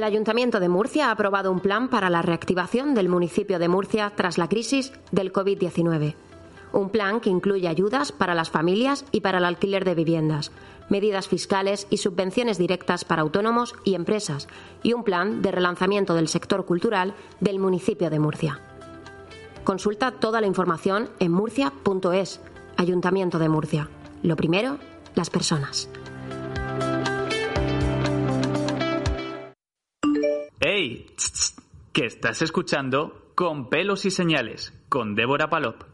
El 0.00 0.04
Ayuntamiento 0.04 0.60
de 0.60 0.70
Murcia 0.70 1.08
ha 1.08 1.10
aprobado 1.10 1.52
un 1.52 1.60
plan 1.60 1.90
para 1.90 2.08
la 2.08 2.22
reactivación 2.22 2.94
del 2.94 3.10
municipio 3.10 3.58
de 3.58 3.68
Murcia 3.68 4.10
tras 4.16 4.38
la 4.38 4.48
crisis 4.48 4.94
del 5.12 5.30
COVID-19. 5.30 6.14
Un 6.72 6.88
plan 6.88 7.20
que 7.20 7.28
incluye 7.28 7.68
ayudas 7.68 8.10
para 8.10 8.34
las 8.34 8.48
familias 8.48 9.04
y 9.12 9.20
para 9.20 9.36
el 9.36 9.44
alquiler 9.44 9.84
de 9.84 9.94
viviendas, 9.94 10.52
medidas 10.88 11.28
fiscales 11.28 11.86
y 11.90 11.98
subvenciones 11.98 12.56
directas 12.56 13.04
para 13.04 13.20
autónomos 13.20 13.74
y 13.84 13.94
empresas, 13.94 14.48
y 14.82 14.94
un 14.94 15.04
plan 15.04 15.42
de 15.42 15.52
relanzamiento 15.52 16.14
del 16.14 16.28
sector 16.28 16.64
cultural 16.64 17.12
del 17.40 17.58
municipio 17.58 18.08
de 18.08 18.20
Murcia. 18.20 18.58
Consulta 19.64 20.12
toda 20.12 20.40
la 20.40 20.46
información 20.46 21.10
en 21.18 21.30
murcia.es, 21.30 22.40
Ayuntamiento 22.78 23.38
de 23.38 23.50
Murcia. 23.50 23.90
Lo 24.22 24.34
primero, 24.34 24.78
las 25.14 25.28
personas. 25.28 25.90
¡Ey! 30.72 31.04
Que 31.92 32.06
estás 32.06 32.42
escuchando 32.42 33.32
con 33.34 33.70
pelos 33.70 34.04
y 34.04 34.12
señales 34.12 34.72
con 34.88 35.16
Débora 35.16 35.50
Palop. 35.50 35.89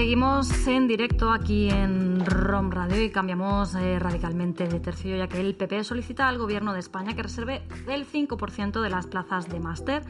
Seguimos 0.00 0.66
en 0.66 0.88
directo 0.88 1.30
aquí 1.30 1.68
en 1.68 2.24
ROM 2.24 2.70
Radio 2.70 3.02
y 3.02 3.10
cambiamos 3.10 3.74
eh, 3.74 3.98
radicalmente 3.98 4.66
de 4.66 4.80
tercio 4.80 5.14
ya 5.14 5.28
que 5.28 5.38
el 5.38 5.54
PP 5.54 5.84
solicita 5.84 6.26
al 6.26 6.38
Gobierno 6.38 6.72
de 6.72 6.78
España 6.78 7.14
que 7.14 7.22
reserve 7.22 7.60
el 7.86 8.06
5% 8.06 8.80
de 8.80 8.88
las 8.88 9.06
plazas 9.06 9.50
de 9.50 9.60
máster 9.60 10.02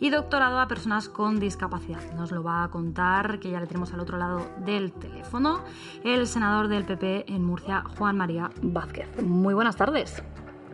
y 0.00 0.10
doctorado 0.10 0.58
a 0.58 0.66
personas 0.66 1.08
con 1.08 1.38
discapacidad. 1.38 2.00
Nos 2.16 2.32
lo 2.32 2.42
va 2.42 2.64
a 2.64 2.70
contar, 2.70 3.38
que 3.38 3.52
ya 3.52 3.60
le 3.60 3.68
tenemos 3.68 3.94
al 3.94 4.00
otro 4.00 4.18
lado 4.18 4.44
del 4.64 4.90
teléfono, 4.90 5.62
el 6.02 6.26
senador 6.26 6.66
del 6.66 6.84
PP 6.84 7.32
en 7.32 7.44
Murcia, 7.44 7.84
Juan 7.96 8.16
María 8.16 8.50
Vázquez. 8.62 9.06
Muy 9.22 9.54
buenas 9.54 9.76
tardes. 9.76 10.24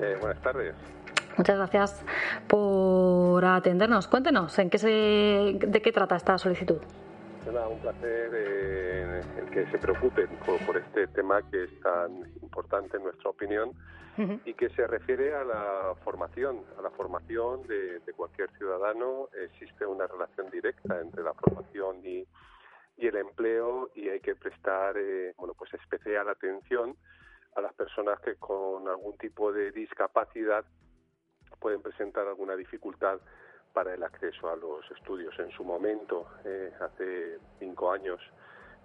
Eh, 0.01 0.17
buenas 0.19 0.41
tardes. 0.41 0.75
Muchas 1.37 1.59
gracias 1.59 2.03
por 2.49 3.45
atendernos. 3.45 4.09
Cuéntenos, 4.09 4.59
¿en 4.59 4.71
qué 4.71 4.79
se, 4.79 4.89
¿de 4.89 5.83
qué 5.83 5.93
trata 5.93 6.17
esta 6.17 6.39
solicitud? 6.39 6.79
Un 7.61 7.79
placer 7.81 8.31
eh, 8.35 9.21
el 9.39 9.51
que 9.51 9.71
se 9.71 9.79
preocupen 9.79 10.27
por, 10.67 10.77
este 10.77 11.07
tema 11.09 11.43
que 11.51 11.65
es 11.65 11.81
tan 11.81 12.25
importante 12.43 12.97
en 12.97 13.05
nuestra 13.05 13.29
opinión 13.29 13.73
y 14.45 14.55
que 14.55 14.69
se 14.71 14.87
refiere 14.87 15.35
a 15.35 15.45
la 15.45 15.95
formación, 16.05 16.65
a 16.79 16.83
la 16.83 16.91
formación 16.91 17.63
de, 17.67 18.01
cualquier 18.17 18.51
ciudadano. 18.57 19.29
Existe 19.35 19.85
una 19.87 20.07
relación 20.07 20.51
directa 20.51 21.01
entre 21.01 21.23
la 21.23 21.35
formación 21.35 22.05
y, 22.05 22.27
y 22.97 23.07
el 23.07 23.17
empleo 23.17 23.91
y 23.95 24.09
hay 24.09 24.21
que 24.21 24.35
prestar 24.35 24.97
eh, 24.97 25.35
bueno 25.37 25.55
pues 25.55 25.73
especial 25.75 26.29
atención 26.29 26.97
a 27.55 27.61
las 27.61 27.75
personas 27.75 28.19
que 28.21 28.37
con 28.37 28.89
algún 28.89 29.17
tipo 29.19 29.53
de 29.53 29.73
discapacidad 29.73 30.65
pueden 31.61 31.83
presentar 31.83 32.27
alguna 32.27 32.57
dificultad 32.57 33.19
para 33.73 33.95
el 33.95 34.03
acceso 34.03 34.51
a 34.51 34.57
los 34.57 34.89
estudios. 34.91 35.39
En 35.39 35.51
su 35.51 35.65
momento, 35.65 36.27
eh, 36.45 36.73
hace 36.81 37.39
cinco 37.59 37.93
años, 37.93 38.21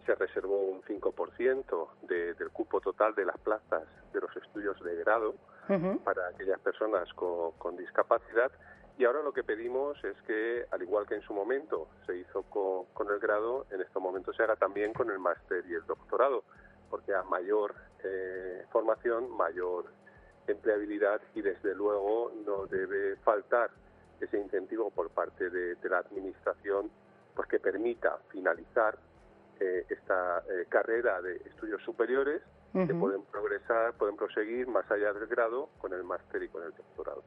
se 0.06 0.16
reservó 0.16 0.62
un 0.62 0.82
5% 0.84 1.88
de, 2.04 2.34
del 2.36 2.50
cupo 2.52 2.80
total 2.80 3.14
de 3.14 3.26
las 3.26 3.38
plazas 3.40 3.84
de 4.14 4.22
los 4.22 4.36
estudios 4.38 4.82
de 4.82 4.96
grado 4.96 5.36
para 6.06 6.30
aquellas 6.30 6.60
personas 6.62 7.12
con, 7.14 7.76
discapacidad. 7.76 8.50
Y 8.98 9.04
ahora 9.04 9.22
lo 9.22 9.34
que 9.34 9.44
pedimos 9.44 10.02
es 10.04 10.16
que, 10.22 10.66
al 10.72 10.82
igual 10.82 11.06
que 11.06 11.16
en 11.16 11.22
su 11.22 11.34
momento 11.34 11.90
se 12.06 12.16
hizo 12.18 12.44
con, 12.44 13.12
el 13.12 13.20
grado, 13.20 13.66
en 13.70 13.82
estos 13.82 14.02
momentos 14.02 14.36
se 14.38 14.44
haga 14.44 14.56
también 14.56 14.94
con 14.94 15.12
el 15.12 15.20
máster 15.20 15.66
y 15.68 15.74
el 15.74 15.86
doctorado, 15.86 16.46
porque 16.90 17.14
a 17.14 17.24
mayor 17.24 17.76
eh, 18.04 18.66
formación, 18.72 19.30
mayor 19.36 19.86
empleabilidad 20.48 21.20
y 21.36 21.42
desde 21.42 21.76
luego 21.76 22.32
no 22.46 22.66
debe 22.66 23.18
faltar 23.18 23.70
ese 24.22 24.40
incentivo 24.40 24.90
por 24.92 25.10
parte 25.10 25.50
de, 25.50 25.76
la 25.90 26.00
administración 26.00 26.90
pues 27.36 27.48
que 27.48 27.60
permita 27.60 28.18
finalizar 28.30 28.98
eh, 29.60 29.86
esta 29.90 30.44
eh, 30.50 30.66
carrera 30.70 31.22
de 31.22 31.36
estudios 31.38 31.82
superiores 31.84 32.42
que 32.74 32.94
pueden 32.94 33.24
progresar, 33.24 33.94
pueden 33.94 34.16
proseguir 34.16 34.68
más 34.68 34.90
allá 34.92 35.12
del 35.12 35.26
grado 35.26 35.70
con 35.80 35.94
el 35.94 36.04
máster 36.04 36.44
y 36.44 36.48
con 36.50 36.62
el 36.64 36.72
doctorado. 36.76 37.24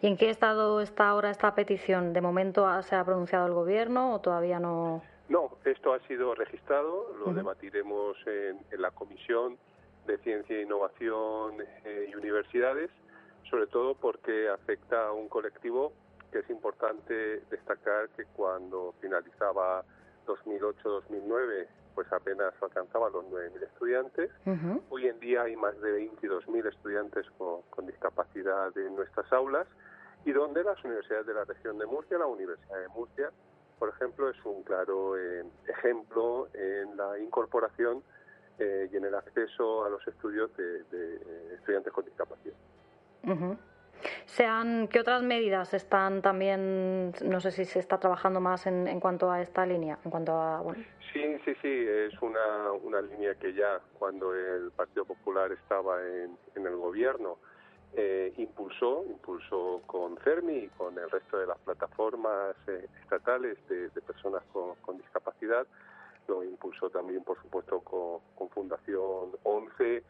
¿Y 0.00 0.06
en 0.06 0.16
qué 0.16 0.30
estado 0.30 0.80
está 0.80 1.08
ahora 1.08 1.30
esta 1.30 1.54
petición? 1.54 2.12
¿De 2.12 2.20
momento 2.20 2.66
se 2.82 2.96
ha 2.96 3.04
pronunciado 3.04 3.46
el 3.46 3.52
gobierno 3.52 4.14
o 4.14 4.20
todavía 4.20 4.58
no? 4.58 5.02
No, 5.28 5.58
esto 5.64 5.92
ha 5.92 6.00
sido 6.08 6.34
registrado, 6.34 7.14
lo 7.24 7.32
debatiremos 7.32 8.16
en, 8.26 8.58
la 8.80 8.90
Comisión 8.90 9.58
de 10.06 10.18
Ciencia 10.18 10.56
e 10.56 10.62
Innovación 10.62 11.54
eh, 11.84 12.08
y 12.10 12.14
Universidades, 12.16 12.90
sobre 13.48 13.66
todo 13.66 13.94
porque 13.94 14.48
afecta 14.48 15.08
a 15.08 15.12
un 15.12 15.28
colectivo 15.28 15.92
que 16.30 16.40
es 16.40 16.50
importante 16.50 17.42
destacar 17.50 18.08
que 18.10 18.24
cuando 18.36 18.94
finalizaba 19.00 19.84
2008-2009 20.26 21.68
pues 21.94 22.12
apenas 22.12 22.54
alcanzaban 22.62 23.12
los 23.12 23.24
9.000 23.26 23.62
estudiantes. 23.62 24.30
Hoy 24.88 25.08
en 25.08 25.18
día 25.20 25.42
hay 25.42 25.56
más 25.56 25.78
de 25.80 26.08
22.000 26.08 26.68
estudiantes 26.68 27.26
con, 27.36 27.86
discapacidad 27.86 28.76
en 28.78 28.94
nuestras 28.96 29.30
aulas 29.32 29.66
y 30.24 30.32
donde 30.32 30.62
las 30.62 30.82
universidades 30.84 31.26
de 31.26 31.34
la 31.34 31.44
región 31.44 31.78
de 31.78 31.86
Murcia, 31.86 32.18
la 32.18 32.26
Universidad 32.26 32.78
de 32.78 32.88
Murcia, 32.88 33.30
por 33.78 33.88
ejemplo, 33.88 34.28
es 34.28 34.36
un 34.44 34.62
claro 34.62 35.16
eh, 35.16 35.44
ejemplo 35.66 36.48
en 36.52 36.96
la 36.96 37.18
incorporación 37.18 38.02
eh, 38.58 38.88
y 38.92 38.96
en 38.96 39.04
el 39.04 39.14
acceso 39.14 39.84
a 39.84 39.88
los 39.88 40.06
estudios 40.06 40.54
de, 40.56 40.84
eh, 40.92 41.54
estudiantes 41.54 41.92
con 41.92 42.04
discapacidad. 42.04 42.56
Sean, 44.26 44.88
¿Qué 44.88 45.00
otras 45.00 45.22
medidas 45.22 45.74
están 45.74 46.22
también, 46.22 47.12
no 47.24 47.40
sé 47.40 47.50
si 47.50 47.64
se 47.64 47.78
está 47.78 47.98
trabajando 47.98 48.40
más 48.40 48.66
en, 48.66 48.88
en 48.88 49.00
cuanto 49.00 49.30
a 49.30 49.40
esta 49.40 49.66
línea? 49.66 49.98
En 50.04 50.10
cuanto 50.10 50.32
a, 50.32 50.62
Sí, 51.12 51.22
sí, 51.44 51.52
sí, 51.60 51.68
es 51.88 52.20
una, 52.22 52.72
una 52.84 53.02
línea 53.02 53.34
que 53.34 53.52
ya 53.52 53.80
cuando 53.98 54.32
el 54.32 54.70
Partido 54.70 55.04
Popular 55.04 55.50
estaba 55.50 56.00
en, 56.06 56.36
en 56.54 56.66
el 56.66 56.76
gobierno 56.76 57.38
eh, 57.94 58.32
impulsó, 58.36 59.04
impulsó 59.08 59.82
con 59.86 60.16
CERMI 60.18 60.56
y 60.56 60.68
con 60.68 60.96
el 60.96 61.10
resto 61.10 61.38
de 61.38 61.48
las 61.48 61.58
plataformas 61.58 62.54
eh, 62.68 62.86
estatales 63.02 63.58
de, 63.68 63.88
personas 64.02 64.44
con, 64.52 64.76
con, 64.76 64.98
discapacidad, 64.98 65.66
lo 66.28 66.44
impulsó 66.44 66.88
también, 66.90 67.24
por 67.24 67.40
supuesto, 67.42 67.80
con, 67.80 68.20
con 68.36 68.48
Fundación 68.50 69.32
11 69.42 70.04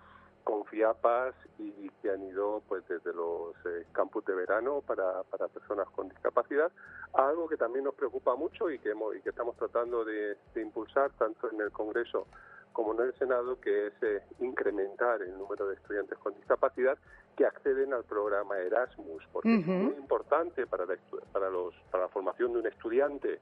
con 0.45 0.65
FIAPAS 0.67 1.35
y 1.59 1.89
que 2.03 2.11
han 2.11 2.23
ido 2.23 2.63
pues 2.69 2.87
desde 2.89 3.13
los 3.13 3.55
eh, 3.67 3.87
campus 3.93 4.25
de 4.25 4.35
verano 4.35 4.83
para, 4.87 5.23
para 5.25 5.49
personas 5.49 5.89
con 5.91 6.09
discapacidad, 6.09 6.71
algo 7.13 7.49
que 7.49 7.57
también 7.57 7.85
nos 7.85 7.95
preocupa 7.95 8.35
mucho 8.37 8.71
y 8.71 8.79
que, 8.79 8.91
hemos, 8.91 9.15
y 9.17 9.21
que 9.21 9.31
estamos 9.31 9.57
tratando 9.57 10.05
de, 10.05 10.37
impulsar 10.57 11.11
tanto 11.19 11.51
en 11.51 11.61
el 11.61 11.71
Congreso 11.71 12.27
como 12.73 12.95
en 12.95 13.01
el 13.01 13.15
Senado, 13.15 13.61
que 13.61 13.89
es 13.89 13.93
eh, 14.03 14.23
incrementar 14.39 15.23
el 15.23 15.37
número 15.37 15.67
de 15.67 15.75
estudiantes 15.75 16.17
con 16.19 16.35
discapacidad 16.35 16.97
que 17.37 17.45
acceden 17.45 17.93
al 17.93 18.05
programa 18.05 18.59
Erasmus, 18.59 19.25
porque 19.33 19.57
es 19.57 19.67
muy 19.67 19.95
importante 19.95 20.67
para 20.67 20.87
la, 20.87 20.97
para, 21.33 21.51
los, 21.51 21.75
para 21.91 22.05
la 22.05 22.09
formación 22.11 22.53
de 22.53 22.61
un 22.61 22.67
estudiante 22.67 23.41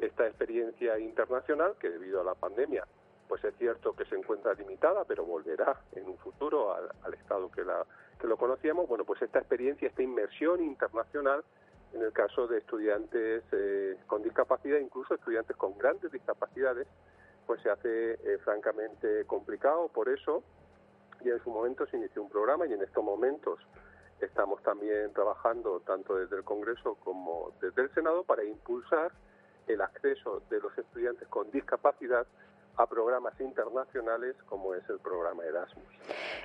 esta 0.00 0.26
experiencia 0.26 0.98
internacional 0.98 1.74
que 1.80 1.90
debido 1.90 2.20
a 2.20 2.24
la 2.24 2.34
pandemia 2.34 2.86
pues 3.28 3.44
es 3.44 3.54
cierto 3.56 3.94
que 3.94 4.04
se 4.06 4.16
encuentra 4.16 4.54
limitada, 4.54 5.04
pero 5.04 5.24
volverá 5.24 5.80
en 5.92 6.08
un 6.08 6.16
futuro 6.18 6.74
al, 6.74 7.14
estado 7.14 7.50
que, 7.50 7.62
la, 7.62 7.84
que 8.18 8.26
lo 8.26 8.36
conocíamos. 8.36 8.88
Bueno, 8.88 9.04
pues 9.04 9.20
esta 9.22 9.38
experiencia, 9.38 9.88
esta 9.88 10.02
inmersión 10.02 10.62
internacional, 10.62 11.44
en 11.92 12.02
el 12.02 12.12
caso 12.12 12.46
de 12.46 12.58
estudiantes 12.58 13.44
eh, 13.52 13.96
con 14.06 14.22
discapacidad, 14.22 14.78
incluso 14.78 15.14
estudiantes 15.14 15.56
con 15.56 15.76
grandes 15.78 16.10
discapacidades, 16.10 16.86
pues 17.46 17.60
se 17.62 17.70
hace 17.70 18.12
eh, 18.14 18.38
francamente 18.44 19.24
complicado. 19.26 19.88
Por 19.88 20.08
eso, 20.08 20.42
y 21.20 21.30
en 21.30 21.42
su 21.42 21.50
momento 21.50 21.86
se 21.86 21.96
inició 21.96 22.22
un 22.22 22.30
programa 22.30 22.66
y 22.66 22.72
en 22.72 22.82
estos 22.82 23.04
momentos 23.04 23.60
estamos 24.20 24.62
también 24.62 25.12
trabajando 25.12 25.80
tanto 25.80 26.16
desde 26.16 26.36
el 26.36 26.44
Congreso 26.44 26.96
como 26.96 27.52
desde 27.60 27.82
el 27.82 27.94
Senado 27.94 28.24
para 28.24 28.44
impulsar 28.44 29.12
el 29.66 29.80
acceso 29.80 30.42
de 30.50 30.60
los 30.60 30.76
estudiantes 30.76 31.28
con 31.28 31.50
discapacidad 31.50 32.26
a 32.78 32.86
programas 32.86 33.38
internacionales 33.40 34.36
como 34.46 34.74
es 34.74 34.88
el 34.88 35.00
programa 35.00 35.44
Erasmus. 35.44 35.84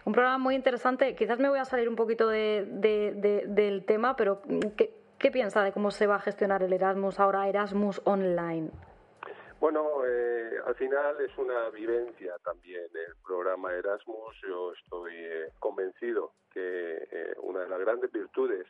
Un 0.04 0.14
programa 0.14 0.40
muy 0.40 0.56
interesante. 0.56 1.16
Quizás 1.16 1.40
me 1.40 1.48
voy 1.48 1.60
a 1.60 1.66
salir 1.66 1.88
un 1.88 1.96
poquito 1.96 2.28
de, 2.28 2.66
del 3.48 3.86
tema, 3.86 4.16
pero 4.16 4.42
¿qué, 4.76 4.94
¿qué, 5.20 5.32
piensa 5.32 5.64
de 5.64 5.72
cómo 5.72 5.92
se 5.92 6.08
va 6.08 6.16
a 6.16 6.20
gestionar 6.20 6.64
el 6.64 6.74
Erasmus 6.74 7.20
ahora, 7.20 7.48
Erasmus 7.48 8.02
Online? 8.06 8.72
Bueno, 9.60 10.04
eh, 10.06 10.58
al 10.66 10.76
final 10.76 11.22
es 11.22 11.38
una 11.38 11.70
vivencia 11.70 12.36
también 12.44 12.84
el 12.94 13.16
programa 13.26 13.72
Erasmus. 13.72 14.36
Yo 14.42 14.74
estoy 14.74 15.14
eh, 15.16 15.52
convencido 15.60 16.34
que 16.52 17.08
eh, 17.10 17.34
una 17.42 17.62
de 17.62 17.70
las 17.70 17.80
grandes 17.80 18.12
virtudes 18.12 18.66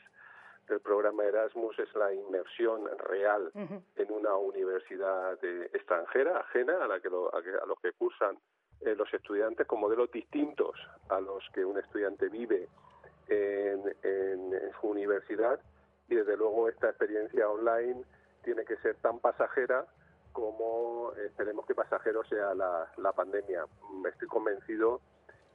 del 0.68 0.80
programa 0.80 1.24
Erasmus 1.24 1.78
es 1.80 1.94
la 1.96 2.14
inmersión 2.14 2.88
real 3.00 3.52
en 3.54 4.12
una 4.12 4.36
universidad 4.38 5.38
extranjera, 5.74 6.40
ajena 6.40 6.84
a, 6.84 6.88
la 6.88 7.00
que 7.00 7.08
a, 7.08 7.66
los 7.66 7.80
que 7.82 7.92
cursan 7.94 8.38
eh, 8.82 8.96
los 8.96 9.14
estudiantes 9.14 9.68
con 9.68 9.80
modelos 9.80 10.12
distintos 10.12 10.78
a 11.10 11.20
los 11.20 11.44
que 11.54 11.66
un 11.66 11.78
estudiante 11.78 12.30
vive 12.30 12.68
en, 13.28 13.84
su 14.80 14.88
universidad 14.88 15.60
y 16.10 16.16
desde 16.16 16.36
luego 16.36 16.68
esta 16.70 16.90
experiencia 16.90 17.50
online 17.50 18.04
tiene 18.44 18.66
que 18.66 18.76
ser 18.78 18.96
tan 18.96 19.20
pasajera 19.20 19.86
como 20.32 21.14
esperemos 21.14 21.66
que 21.66 21.76
pasajero 21.76 22.24
sea 22.26 22.54
la, 22.54 22.92
la 22.98 23.12
pandemia. 23.14 23.66
Estoy 24.08 24.28
convencido 24.28 25.00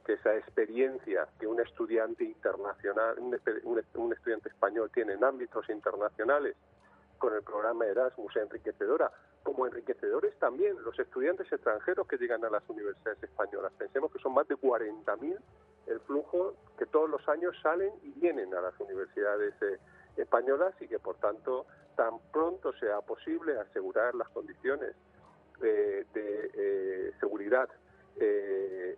esa 0.07 0.35
experiencia 0.35 1.27
que 1.39 1.47
un 1.47 1.59
estudiante 1.59 2.23
internacional, 2.23 3.17
un, 3.19 3.79
estudiante 4.11 4.49
español 4.49 4.89
tiene 4.93 5.13
en 5.13 5.23
ámbitos 5.23 5.69
internacionales 5.69 6.55
con 7.17 7.33
el 7.33 7.43
programa 7.43 7.85
Erasmus 7.85 8.35
enriquecedora, 8.37 9.11
como 9.43 9.67
enriquecedores 9.67 10.37
también 10.39 10.81
los 10.83 10.97
estudiantes 10.97 11.51
extranjeros 11.51 12.07
que 12.07 12.17
llegan 12.17 12.43
a 12.45 12.49
las 12.49 12.67
universidades 12.69 13.21
españolas. 13.23 13.71
Pensemos 13.77 14.11
que 14.11 14.19
son 14.19 14.33
más 14.33 14.47
de 14.47 14.55
40.000 14.55 15.37
el 15.87 15.99
flujo 16.01 16.55
que 16.77 16.85
todos 16.85 17.09
los 17.09 17.27
años 17.27 17.55
salen 17.61 17.91
y 18.03 18.11
vienen 18.11 18.53
a 18.53 18.61
las 18.61 18.79
universidades 18.79 19.53
eh, 19.61 19.79
españolas 20.17 20.73
y 20.81 20.87
que 20.87 20.99
por 20.99 21.17
tanto 21.17 21.65
tan 21.95 22.19
pronto 22.31 22.73
sea 22.73 23.01
posible 23.01 23.59
asegurar 23.59 24.15
las 24.15 24.29
condiciones 24.29 24.95
de 25.59 26.05
eh, 26.13 27.11
seguridad 27.19 27.69
eh, 28.19 28.97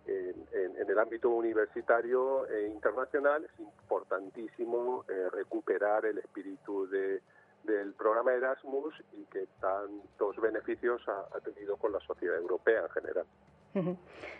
en, 0.52 0.90
el 0.90 0.98
ámbito 0.98 1.30
universitario 1.30 2.46
e 2.48 2.66
internacional 2.66 3.44
es 3.44 3.60
importantísimo 3.60 5.04
eh, 5.08 5.30
recuperar 5.30 6.04
el 6.04 6.18
espíritu 6.18 6.86
de, 6.88 7.22
del 7.64 7.94
programa 7.94 8.34
Erasmus 8.34 8.94
y 9.12 9.24
que 9.26 9.46
tantos 9.60 10.36
beneficios 10.40 11.02
ha, 11.08 11.40
tenido 11.40 11.76
con 11.76 11.92
la 11.92 12.00
sociedad 12.00 12.36
europea 12.36 12.82
en 12.82 12.90
general. 12.90 13.26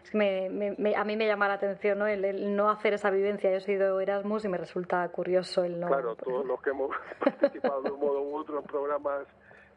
Es 0.05 0.11
que 0.11 0.95
a 0.95 1.05
mí 1.05 1.17
me 1.17 1.27
llama 1.27 1.49
la 1.49 1.55
atención 1.55 1.99
¿no? 1.99 2.07
El, 2.07 2.55
no 2.55 2.69
hacer 2.69 2.93
esa 2.93 3.11
vivencia. 3.11 3.51
Yo 3.51 3.57
he 3.57 3.61
sido 3.61 3.99
Erasmus 3.99 4.45
y 4.45 4.49
me 4.49 4.59
resulta 4.59 5.09
curioso 5.09 5.65
el 5.65 5.81
no. 5.81 5.87
Claro, 5.87 6.17
todos 6.17 6.45
los 6.45 6.61
que 6.61 6.71
hemos 6.71 6.91
participado 7.19 7.81
de 7.83 7.91
un 7.93 8.01
modo 8.01 8.23
u 8.23 8.37
otro 8.37 8.59
en 8.59 8.65
programas 8.65 9.27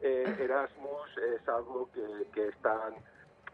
eh, 0.01 0.35
Erasmus 0.41 1.17
es 1.35 1.47
algo 1.47 1.89
que, 1.93 2.27
que 2.33 2.49
están 2.49 2.95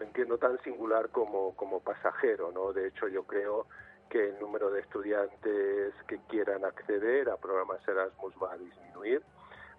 entiendo 0.02 0.38
tan 0.38 0.62
singular 0.64 1.10
como, 1.10 1.56
como 1.56 1.80
pasajero, 1.80 2.52
¿no? 2.52 2.74
De 2.74 2.88
hecho, 2.88 3.08
yo 3.08 3.24
creo 3.24 3.68
que 4.10 4.30
el 4.30 4.40
número 4.40 4.70
de 4.72 4.82
estudiantes 4.82 5.94
que 6.08 6.20
quieran 6.28 6.66
acceder 6.66 7.30
a 7.30 7.38
programas 7.38 7.86
Erasmus 7.88 8.34
va 8.42 8.54
a 8.54 8.58
disminuir. 8.58 9.22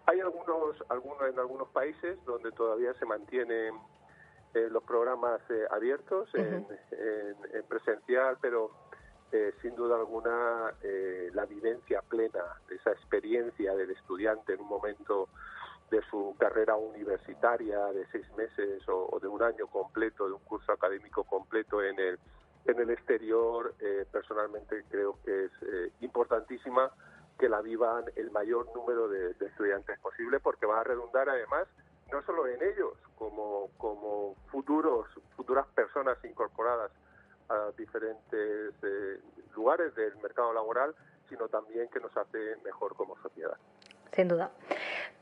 Hay 0.06 0.20
algunos, 0.20 0.82
algunos 0.88 1.28
en 1.28 1.38
algunos 1.38 1.68
países 1.68 2.18
donde 2.24 2.50
todavía 2.52 2.94
se 2.94 3.04
mantienen 3.04 3.74
los 4.54 4.82
programas 4.82 5.40
abiertos 5.70 6.28
en, 6.34 6.66
presencial, 7.68 8.36
pero 8.40 8.70
sin 9.62 9.74
duda 9.76 9.96
alguna 9.96 10.74
la 11.32 11.46
vivencia 11.46 12.02
plena 12.02 12.42
de 12.68 12.76
esa 12.76 12.90
experiencia 12.92 13.74
del 13.74 13.90
estudiante 13.90 14.54
en 14.54 14.60
un 14.60 14.68
momento 14.68 15.28
de 15.92 16.02
su 16.10 16.34
carrera 16.38 16.74
universitaria 16.74 17.78
de 17.92 18.04
seis 18.10 18.26
meses 18.34 18.82
o, 18.88 19.20
de 19.20 19.28
un 19.28 19.42
año 19.42 19.66
completo, 19.66 20.26
de 20.26 20.32
un 20.32 20.40
curso 20.40 20.72
académico 20.72 21.22
completo 21.24 21.82
en 21.82 21.98
el, 21.98 22.18
en 22.64 22.80
el 22.80 22.90
exterior, 22.90 23.74
personalmente 24.10 24.84
creo 24.88 25.18
que 25.22 25.44
es 25.44 25.52
importantísima 26.00 26.90
que 27.38 27.48
la 27.48 27.60
vivan 27.60 28.04
el 28.16 28.30
mayor 28.30 28.68
número 28.74 29.08
de, 29.08 29.32
estudiantes 29.40 29.98
posible 29.98 30.40
porque 30.40 30.64
va 30.64 30.80
a 30.80 30.84
redundar 30.84 31.28
además 31.28 31.66
no 32.10 32.22
solo 32.22 32.46
en 32.46 32.62
ellos 32.62 32.94
como, 33.16 33.68
como 33.78 34.36
futuros 34.50 35.08
futuras 35.36 35.66
personas 35.74 36.16
incorporadas 36.24 36.92
a 37.48 37.70
diferentes 37.76 38.74
eh, 38.82 39.20
lugares 39.56 39.94
del 39.94 40.16
mercado 40.18 40.52
laboral 40.52 40.94
sino 41.28 41.48
también 41.48 41.88
que 41.88 42.00
nos 42.00 42.16
hace 42.16 42.56
mejor 42.64 42.94
como 42.94 43.16
sociedad 43.22 43.56
sin 44.12 44.28
duda. 44.28 44.50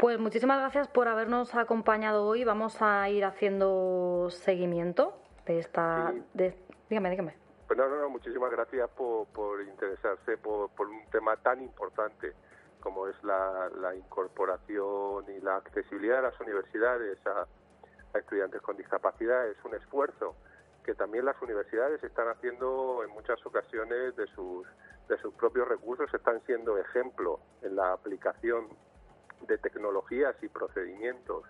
Pues 0.00 0.18
muchísimas 0.18 0.58
gracias 0.58 0.88
por 0.88 1.08
habernos 1.08 1.54
acompañado 1.54 2.24
hoy. 2.24 2.42
Vamos 2.42 2.80
a 2.80 3.06
ir 3.10 3.22
haciendo 3.22 4.28
seguimiento 4.30 5.14
de 5.44 5.58
esta. 5.58 6.14
De... 6.32 6.56
Dígame, 6.88 7.10
dígame. 7.10 7.36
Pues 7.66 7.78
no, 7.78 7.86
no, 7.86 7.96
no, 8.00 8.08
muchísimas 8.08 8.50
gracias 8.50 8.88
por, 8.96 9.26
por 9.26 9.60
interesarse 9.60 10.38
por, 10.38 10.70
por, 10.70 10.88
un 10.88 11.04
tema 11.10 11.36
tan 11.36 11.60
importante 11.60 12.32
como 12.80 13.08
es 13.08 13.22
la, 13.22 13.68
la, 13.78 13.94
incorporación 13.94 15.26
y 15.36 15.38
la 15.42 15.56
accesibilidad 15.56 16.16
de 16.16 16.22
las 16.22 16.40
universidades 16.40 17.18
a, 17.26 17.46
estudiantes 18.18 18.62
con 18.62 18.78
discapacidad. 18.78 19.48
Es 19.48 19.62
un 19.66 19.74
esfuerzo 19.74 20.34
que 20.82 20.94
también 20.94 21.26
las 21.26 21.40
universidades 21.42 22.02
están 22.02 22.28
haciendo 22.28 23.04
en 23.04 23.10
muchas 23.10 23.44
ocasiones 23.44 24.16
de 24.16 24.26
sus, 24.28 24.66
de 25.10 25.18
sus 25.18 25.34
propios 25.34 25.68
recursos, 25.68 26.08
están 26.14 26.40
siendo 26.46 26.78
ejemplo 26.78 27.38
en 27.60 27.76
la 27.76 27.92
aplicación 27.92 28.66
de 29.46 29.58
tecnologías 29.58 30.36
y 30.42 30.48
procedimientos 30.48 31.44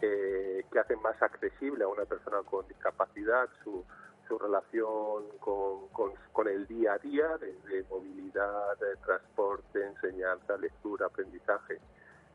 eh, 0.00 0.64
que 0.70 0.78
hacen 0.78 1.00
más 1.02 1.20
accesible 1.22 1.84
a 1.84 1.88
una 1.88 2.04
persona 2.04 2.38
con 2.42 2.66
discapacidad 2.68 3.48
su, 3.64 3.84
su 4.28 4.38
relación 4.38 5.24
con, 5.40 5.88
con, 5.88 6.48
el 6.48 6.66
día 6.66 6.92
a 6.92 6.98
día, 6.98 7.36
desde 7.38 7.82
movilidad, 7.90 8.78
transporte, 9.04 9.84
enseñanza, 9.84 10.56
lectura, 10.56 11.06
aprendizaje, 11.06 11.80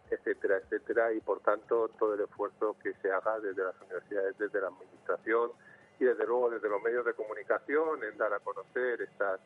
etcétera, 0.09 0.57
etcétera, 0.57 1.13
y 1.13 1.21
por 1.21 1.39
tanto 1.39 1.87
todo 1.97 2.15
el 2.15 2.21
esfuerzo 2.21 2.75
que 2.83 2.93
se 2.95 3.11
haga 3.11 3.39
desde 3.39 3.63
las 3.63 3.79
universidades, 3.81 4.37
desde 4.37 4.61
la 4.61 4.67
administración 4.67 5.51
y 5.99 6.05
desde 6.05 6.25
luego 6.25 6.49
desde 6.49 6.69
los 6.69 6.81
medios 6.81 7.05
de 7.05 7.13
comunicación 7.13 8.03
en 8.03 8.17
dar 8.17 8.33
a 8.33 8.39
conocer 8.39 9.01
estas 9.01 9.39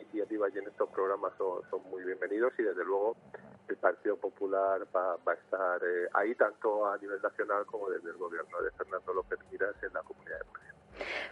iniciativas 0.00 0.52
y 0.54 0.58
en 0.58 0.68
estos 0.68 0.88
programas 0.90 1.32
son, 1.38 1.82
muy 1.90 2.04
bienvenidos 2.04 2.52
y 2.58 2.62
desde 2.62 2.84
luego 2.84 3.16
el 3.68 3.76
Partido 3.76 4.16
Popular 4.16 4.86
va, 4.94 5.14
a 5.14 5.34
estar 5.34 5.80
eh, 5.82 6.08
ahí 6.14 6.34
tanto 6.34 6.86
a 6.86 6.98
nivel 6.98 7.20
nacional 7.22 7.64
como 7.66 7.88
desde 7.90 8.10
el 8.10 8.16
gobierno 8.16 8.60
de 8.62 8.70
Fernando 8.72 9.14
López 9.14 9.38
Miras 9.50 9.74
en 9.82 9.92
la 9.92 10.02
Comunidad 10.02 10.38
de 10.38 10.44
Murcia. 10.44 10.74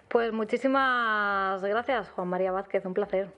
Pues 0.08 0.32
muchísimas 0.32 1.62
gracias, 1.62 2.10
Juan 2.10 2.28
María 2.28 2.52
Vázquez, 2.52 2.84
un 2.84 2.94
placer. 2.94 3.30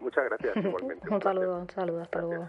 Muchas 0.00 0.24
gracias, 0.24 0.56
igualmente. 0.56 1.08
un, 1.14 1.22
saludo, 1.22 1.58
un 1.58 1.70
saludo, 1.70 2.02
hasta 2.02 2.20
luego. 2.20 2.48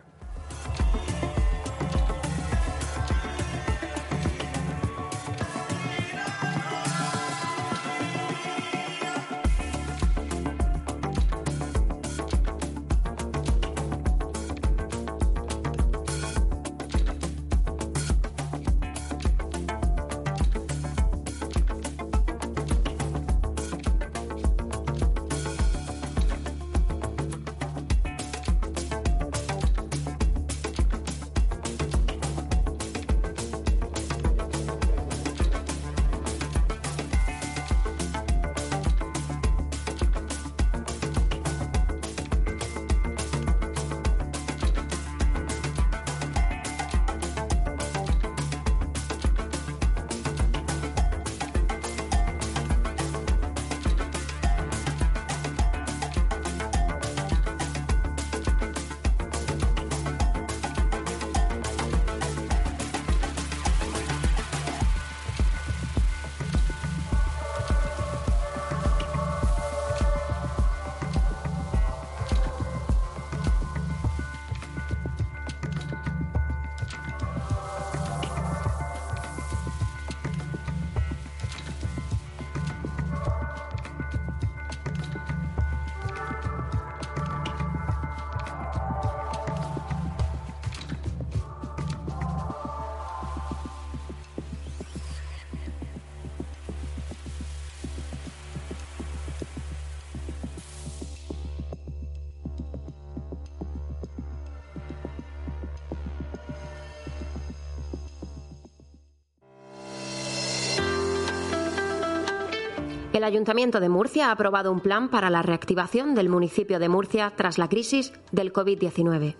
El 113.22 113.26
Ayuntamiento 113.26 113.80
de 113.80 113.88
Murcia 113.88 114.30
ha 114.30 114.32
aprobado 114.32 114.72
un 114.72 114.80
plan 114.80 115.08
para 115.08 115.30
la 115.30 115.44
reactivación 115.44 116.16
del 116.16 116.28
municipio 116.28 116.80
de 116.80 116.90
Murcia 116.90 117.32
tras 117.36 117.60
la 117.60 117.70
crisis 117.70 118.14
del 118.32 118.52
COVID-19. 118.52 119.36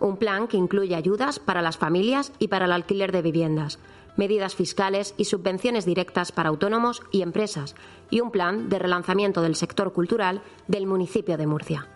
Un 0.00 0.16
plan 0.16 0.48
que 0.48 0.56
incluye 0.56 0.94
ayudas 0.94 1.38
para 1.38 1.60
las 1.60 1.76
familias 1.76 2.32
y 2.38 2.48
para 2.48 2.64
el 2.64 2.72
alquiler 2.72 3.12
de 3.12 3.20
viviendas, 3.20 3.80
medidas 4.16 4.54
fiscales 4.54 5.12
y 5.18 5.26
subvenciones 5.26 5.84
directas 5.84 6.32
para 6.32 6.48
autónomos 6.48 7.02
y 7.10 7.20
empresas, 7.20 7.74
y 8.08 8.20
un 8.20 8.30
plan 8.30 8.70
de 8.70 8.78
relanzamiento 8.78 9.42
del 9.42 9.56
sector 9.56 9.92
cultural 9.92 10.40
del 10.66 10.86
municipio 10.86 11.36
de 11.36 11.46
Murcia. 11.46 11.86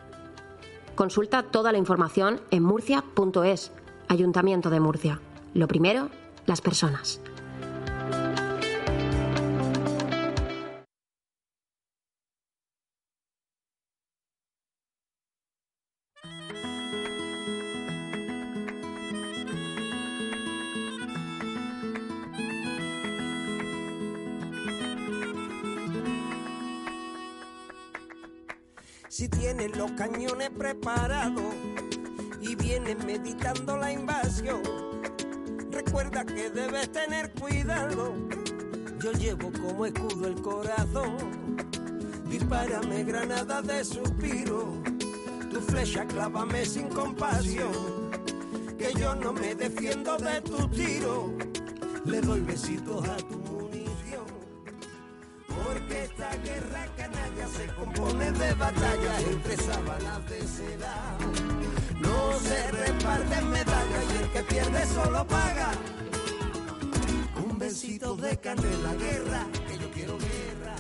Consulta 0.97 1.45
toda 1.45 1.73
la 1.73 1.79
información 1.79 2.43
en 2.51 2.63
murcia.es, 2.63 3.73
Ayuntamiento 4.07 4.69
de 4.69 4.81
Murcia. 4.81 5.19
Lo 5.55 5.67
primero, 5.67 6.11
las 6.45 6.61
personas. 6.61 7.23
Si 29.13 29.29
tienes 29.29 29.77
los 29.77 29.91
cañones 29.91 30.49
preparados 30.49 31.55
y 32.41 32.55
vienes 32.57 32.97
meditando 33.05 33.77
la 33.77 33.93
invasión, 33.93 34.63
recuerda 35.71 36.25
que 36.25 36.49
debes 36.49 36.91
tener 36.93 37.31
cuidado. 37.35 38.15
Yo 39.01 39.13
llevo 39.13 39.53
como 39.53 39.85
escudo 39.85 40.29
el 40.29 40.41
corazón. 40.41 41.59
Dispárame 42.27 43.05
granada 43.05 43.61
de 43.61 43.85
suspiro, 43.85 44.83
tu 45.51 45.61
flecha 45.61 46.07
clávame 46.07 46.65
sin 46.65 46.89
compasión. 46.89 48.11
Que 48.79 48.95
yo 48.99 49.15
no 49.15 49.35
me 49.35 49.55
defiendo 49.55 50.17
de 50.17 50.41
tu 50.41 50.67
tiro, 50.69 51.35
le 52.07 52.19
doy 52.23 52.41
besitos 52.41 53.07
a 53.07 53.19
tu 53.19 53.32
entre 59.43 59.57
sábanas 59.57 60.31
de 60.31 60.41
seda. 60.47 61.19
No 62.01 62.33
se 62.39 62.71
reparten 62.71 63.51
medallas 63.51 64.05
y 64.15 64.23
el 64.23 64.31
que 64.31 64.43
pierde 64.43 64.87
solo 64.87 65.27
paga. 65.27 65.73
Un 67.45 67.59
besito 67.59 68.17
de 68.17 68.39
canela, 68.39 68.95
guerra, 68.95 69.47
que 69.67 69.79
yo 69.79 69.91
quiero 69.91 70.19
guerra. 70.19 70.77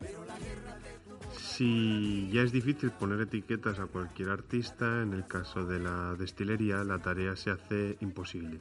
Pero 0.00 0.24
la 0.24 0.38
guerra 0.38 0.78
de 0.78 1.38
Si 1.38 2.30
ya 2.32 2.42
es 2.42 2.52
difícil 2.52 2.90
poner 2.92 3.20
etiquetas 3.20 3.78
a 3.80 3.86
cualquier 3.86 4.30
artista, 4.30 5.02
en 5.02 5.12
el 5.12 5.26
caso 5.26 5.64
de 5.64 5.80
la 5.80 6.14
destilería 6.14 6.84
la 6.84 6.98
tarea 6.98 7.34
se 7.36 7.50
hace 7.50 7.96
imposible. 8.00 8.60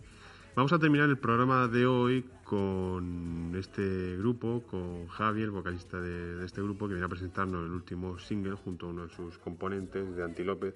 Vamos 0.58 0.74
a 0.74 0.80
terminar 0.80 1.08
el 1.08 1.20
programa 1.20 1.67
de 1.67 1.86
hoy 1.86 2.28
con 2.43 3.54
este 3.56 4.17
grupo, 4.17 4.63
con 4.72 5.08
Javier, 5.08 5.52
vocalista 5.52 6.00
de, 6.00 6.38
de 6.38 6.46
este 6.48 6.63
grupo, 6.63 6.88
que 6.88 6.96
viene 6.96 7.06
a 7.06 7.10
presentarnos 7.10 7.63
el 7.63 7.72
último 7.74 8.17
single 8.17 8.56
junto 8.56 8.88
a 8.88 8.89
uno 8.89 9.04
de 9.04 9.10
sus 9.10 9.38
componentes 9.38 10.15
de 10.15 10.24
Antilópez, 10.24 10.74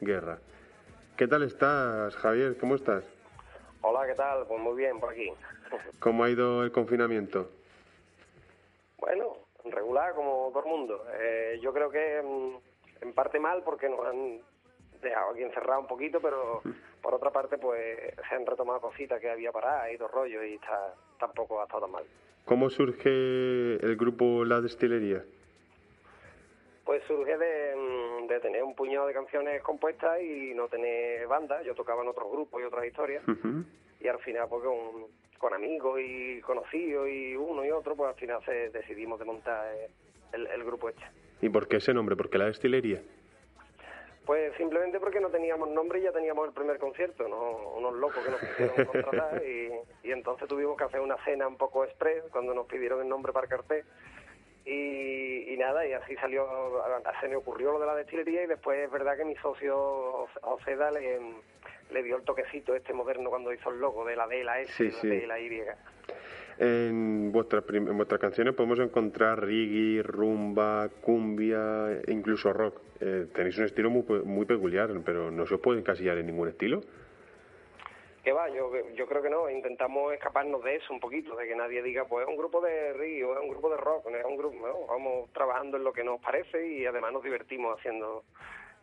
Guerra. 0.00 0.38
¿Qué 1.18 1.28
tal 1.28 1.42
estás, 1.42 2.16
Javier? 2.16 2.56
¿Cómo 2.56 2.76
estás? 2.76 3.04
Hola, 3.82 4.06
¿qué 4.06 4.14
tal? 4.14 4.46
Pues 4.46 4.58
muy 4.58 4.74
bien 4.74 4.98
por 4.98 5.12
aquí. 5.12 5.30
¿Cómo 5.98 6.24
ha 6.24 6.30
ido 6.30 6.64
el 6.64 6.72
confinamiento? 6.72 7.50
Bueno, 8.96 9.36
regular 9.66 10.14
como 10.14 10.48
todo 10.48 10.64
el 10.64 10.70
mundo. 10.70 11.04
Eh, 11.20 11.60
yo 11.62 11.74
creo 11.74 11.90
que 11.90 12.22
mm, 12.24 13.04
en 13.04 13.12
parte 13.12 13.38
mal 13.38 13.62
porque 13.66 13.86
nos 13.86 14.00
han 14.06 14.40
dejado 15.02 15.32
aquí 15.32 15.42
encerrado 15.42 15.80
un 15.80 15.88
poquito, 15.88 16.20
pero 16.22 16.62
por 17.02 17.14
otra 17.14 17.30
parte 17.30 17.58
pues 17.58 17.98
se 18.28 18.34
han 18.34 18.46
retomado 18.46 18.80
cositas 18.80 19.20
que 19.20 19.30
había 19.30 19.52
paradas 19.52 19.92
y 19.92 19.96
dos 19.96 20.10
rollos 20.10 20.44
y 20.44 20.54
está, 20.54 20.94
tampoco 21.18 21.60
ha 21.60 21.64
estado 21.64 21.82
tan 21.82 21.92
mal. 21.92 22.04
¿Cómo 22.44 22.70
surge 22.70 23.08
el 23.08 23.96
grupo 23.96 24.44
La 24.44 24.60
Destilería? 24.60 25.24
Pues 26.84 27.02
surge 27.06 27.36
de, 27.36 27.76
mm, 27.76 28.26
de 28.26 28.40
tener 28.40 28.62
un 28.62 28.74
puñado 28.74 29.06
de 29.06 29.12
canciones 29.12 29.62
compuestas 29.62 30.20
y 30.20 30.52
no 30.54 30.68
tener 30.68 31.26
banda. 31.26 31.62
Yo 31.62 31.74
tocaba 31.74 32.02
en 32.02 32.08
otros 32.08 32.30
grupos 32.30 32.60
y 32.60 32.64
otras 32.64 32.84
historias. 32.86 33.22
Y 34.00 34.08
al 34.08 34.18
final 34.20 34.48
pues 34.48 34.64
con, 34.64 35.06
con 35.38 35.54
amigos 35.54 36.00
y 36.02 36.40
conocidos 36.40 37.08
y 37.08 37.36
uno 37.36 37.64
y 37.64 37.70
otro 37.70 37.94
pues 37.94 38.10
al 38.10 38.16
final 38.16 38.44
se 38.44 38.70
decidimos 38.70 39.18
de 39.18 39.24
montar 39.24 39.66
el, 40.32 40.46
el 40.46 40.64
grupo 40.64 40.88
este 40.88 41.04
¿Y 41.42 41.48
por 41.48 41.68
qué 41.68 41.76
ese 41.76 41.94
nombre? 41.94 42.16
¿Por 42.16 42.28
qué 42.28 42.38
La 42.38 42.46
Destilería? 42.46 43.02
Pues 44.26 44.54
simplemente 44.56 45.00
porque 45.00 45.20
no 45.20 45.28
teníamos 45.30 45.68
nombre 45.70 45.98
y 45.98 46.02
ya 46.02 46.12
teníamos 46.12 46.46
el 46.46 46.54
primer 46.54 46.78
concierto 46.78 47.26
¿no? 47.26 47.70
unos 47.76 47.94
locos 47.94 48.22
que 48.24 48.30
nos 48.30 48.40
quisieron 48.40 48.84
contratar 48.86 49.42
y, 49.44 49.72
y 50.06 50.12
entonces 50.12 50.46
tuvimos 50.48 50.76
que 50.76 50.84
hacer 50.84 51.00
una 51.00 51.16
cena 51.24 51.48
un 51.48 51.56
poco 51.56 51.84
express 51.84 52.22
cuando 52.30 52.54
nos 52.54 52.66
pidieron 52.66 53.00
el 53.00 53.08
nombre 53.08 53.32
para 53.32 53.44
el 53.44 53.50
cartel 53.50 53.84
y, 54.64 55.52
y 55.52 55.56
nada, 55.56 55.86
y 55.86 55.94
así 55.94 56.14
salió, 56.16 56.46
se 57.20 57.28
me 57.28 57.36
ocurrió 57.36 57.72
lo 57.72 57.80
de 57.80 57.86
la 57.86 57.94
destilería 57.96 58.44
y 58.44 58.46
después 58.46 58.78
es 58.78 58.90
verdad 58.90 59.16
que 59.16 59.24
mi 59.24 59.34
socio 59.36 60.28
Oceda 60.42 60.90
le, 60.90 61.18
le 61.90 62.02
dio 62.02 62.16
el 62.16 62.24
toquecito 62.24 62.74
este 62.74 62.92
moderno 62.92 63.30
cuando 63.30 63.52
hizo 63.52 63.70
el 63.70 63.80
logo 63.80 64.04
de 64.04 64.16
la 64.16 64.26
D, 64.26 64.44
la 64.44 64.60
S, 64.60 64.72
Sí, 64.74 64.84
la 64.90 65.00
sí. 65.00 65.08
D 65.08 65.26
la 65.26 65.40
Y. 65.40 65.62
En 66.62 67.32
vuestras, 67.32 67.64
en 67.70 67.96
vuestras 67.96 68.20
canciones 68.20 68.54
podemos 68.54 68.78
encontrar 68.80 69.40
reggae, 69.40 70.02
rumba, 70.02 70.90
cumbia 71.00 71.90
e 71.90 72.12
incluso 72.12 72.52
rock. 72.52 72.82
Eh, 73.00 73.28
tenéis 73.34 73.56
un 73.56 73.64
estilo 73.64 73.88
muy, 73.88 74.04
muy 74.26 74.44
peculiar, 74.44 74.90
pero 75.02 75.30
no 75.30 75.46
se 75.46 75.54
os 75.54 75.60
puede 75.60 75.80
encasillar 75.80 76.18
en 76.18 76.26
ningún 76.26 76.48
estilo. 76.48 76.82
Que 78.22 78.32
va, 78.32 78.50
yo, 78.50 78.70
yo 78.94 79.06
creo 79.06 79.22
que 79.22 79.30
no, 79.30 79.48
intentamos 79.48 80.12
escaparnos 80.12 80.62
de 80.62 80.76
eso 80.76 80.92
un 80.92 81.00
poquito, 81.00 81.34
de 81.34 81.48
que 81.48 81.56
nadie 81.56 81.82
diga, 81.82 82.04
pues 82.04 82.24
es 82.24 82.28
un 82.28 82.36
grupo 82.36 82.60
de 82.60 82.92
reggae 82.92 83.24
o 83.24 83.32
es 83.32 83.40
un 83.40 83.48
grupo 83.48 83.70
de 83.70 83.78
rock, 83.78 84.08
es 84.10 84.24
un 84.26 84.36
grupo, 84.36 84.56
no, 84.68 84.86
vamos 84.86 85.32
trabajando 85.32 85.78
en 85.78 85.84
lo 85.84 85.94
que 85.94 86.04
nos 86.04 86.20
parece 86.20 86.66
y 86.66 86.84
además 86.84 87.14
nos 87.14 87.24
divertimos 87.24 87.78
haciendo 87.78 88.24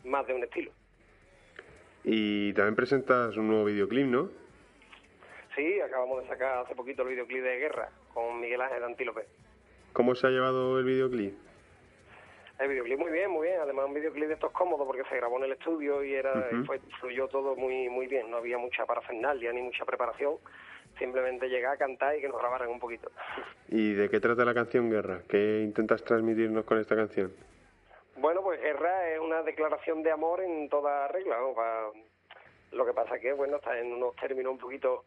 más 0.04 0.26
de 0.26 0.34
un 0.34 0.44
estilo. 0.44 0.72
Y 2.04 2.54
también 2.54 2.76
presentas 2.76 3.38
un 3.38 3.50
nuevo 3.50 3.66
videoclip, 3.66 4.08
¿no? 4.08 4.47
Sí, 5.58 5.82
acabamos 5.82 6.22
de 6.22 6.28
sacar 6.30 6.60
hace 6.60 6.74
poquito 6.76 7.02
el 7.02 7.10
videoclip 7.10 7.44
de 7.44 7.58
Guerra 7.58 7.90
con 8.14 8.40
Miguel 8.40 8.62
Ángel 8.62 8.84
Antílope. 8.84 9.26
¿Cómo 9.92 10.16
se 10.16 10.28
ha 10.28 10.30
llevado 10.30 10.78
el 10.80 10.86
videoclip? 10.86 11.34
El 12.60 12.70
videoclip 12.70 13.00
muy 13.00 13.12
bien, 13.12 13.30
muy 13.32 13.48
bien. 13.48 13.60
Además, 13.60 13.86
un 13.88 13.94
videoclip 13.96 14.28
de 14.28 14.34
estos 14.36 14.52
cómodos 14.52 14.88
porque 14.88 15.04
se 15.10 15.16
grabó 15.18 15.38
en 15.40 15.46
el 15.46 15.52
estudio 15.54 16.04
y 16.04 16.14
era 16.14 16.48
y 16.52 16.64
fue, 16.66 16.80
fluyó 17.00 17.28
todo 17.28 17.56
muy 17.56 17.90
muy 17.90 18.08
bien. 18.08 18.30
No 18.32 18.38
había 18.38 18.58
mucha 18.58 18.86
parafernalia 18.86 19.52
ni 19.52 19.62
mucha 19.64 19.84
preparación. 19.84 20.36
Simplemente 21.00 21.48
llegar 21.50 21.74
a 21.74 21.78
cantar 21.78 22.16
y 22.18 22.22
que 22.22 22.30
nos 22.30 22.40
grabaran 22.40 22.70
un 22.70 22.80
poquito. 22.80 23.12
¿Y 23.68 23.94
de 23.94 24.10
qué 24.10 24.20
trata 24.20 24.46
la 24.46 24.54
canción 24.54 24.90
Guerra? 24.90 25.22
¿Qué 25.28 25.62
intentas 25.64 26.04
transmitirnos 26.04 26.66
con 26.66 26.80
esta 26.80 26.96
canción? 26.96 27.32
Bueno, 28.16 28.42
pues 28.42 28.60
Guerra 28.62 29.10
es 29.12 29.20
una 29.20 29.44
declaración 29.44 30.02
de 30.02 30.12
amor 30.12 30.42
en 30.42 30.70
toda 30.70 31.08
regla. 31.10 31.38
¿no? 31.40 31.54
Pa- 31.54 31.92
Lo 32.72 32.86
que 32.86 32.94
pasa 32.94 33.20
que, 33.20 33.32
bueno, 33.34 33.58
está 33.58 33.78
en 33.80 33.94
unos 33.94 34.16
términos 34.16 34.54
un 34.54 34.58
poquito 34.58 35.06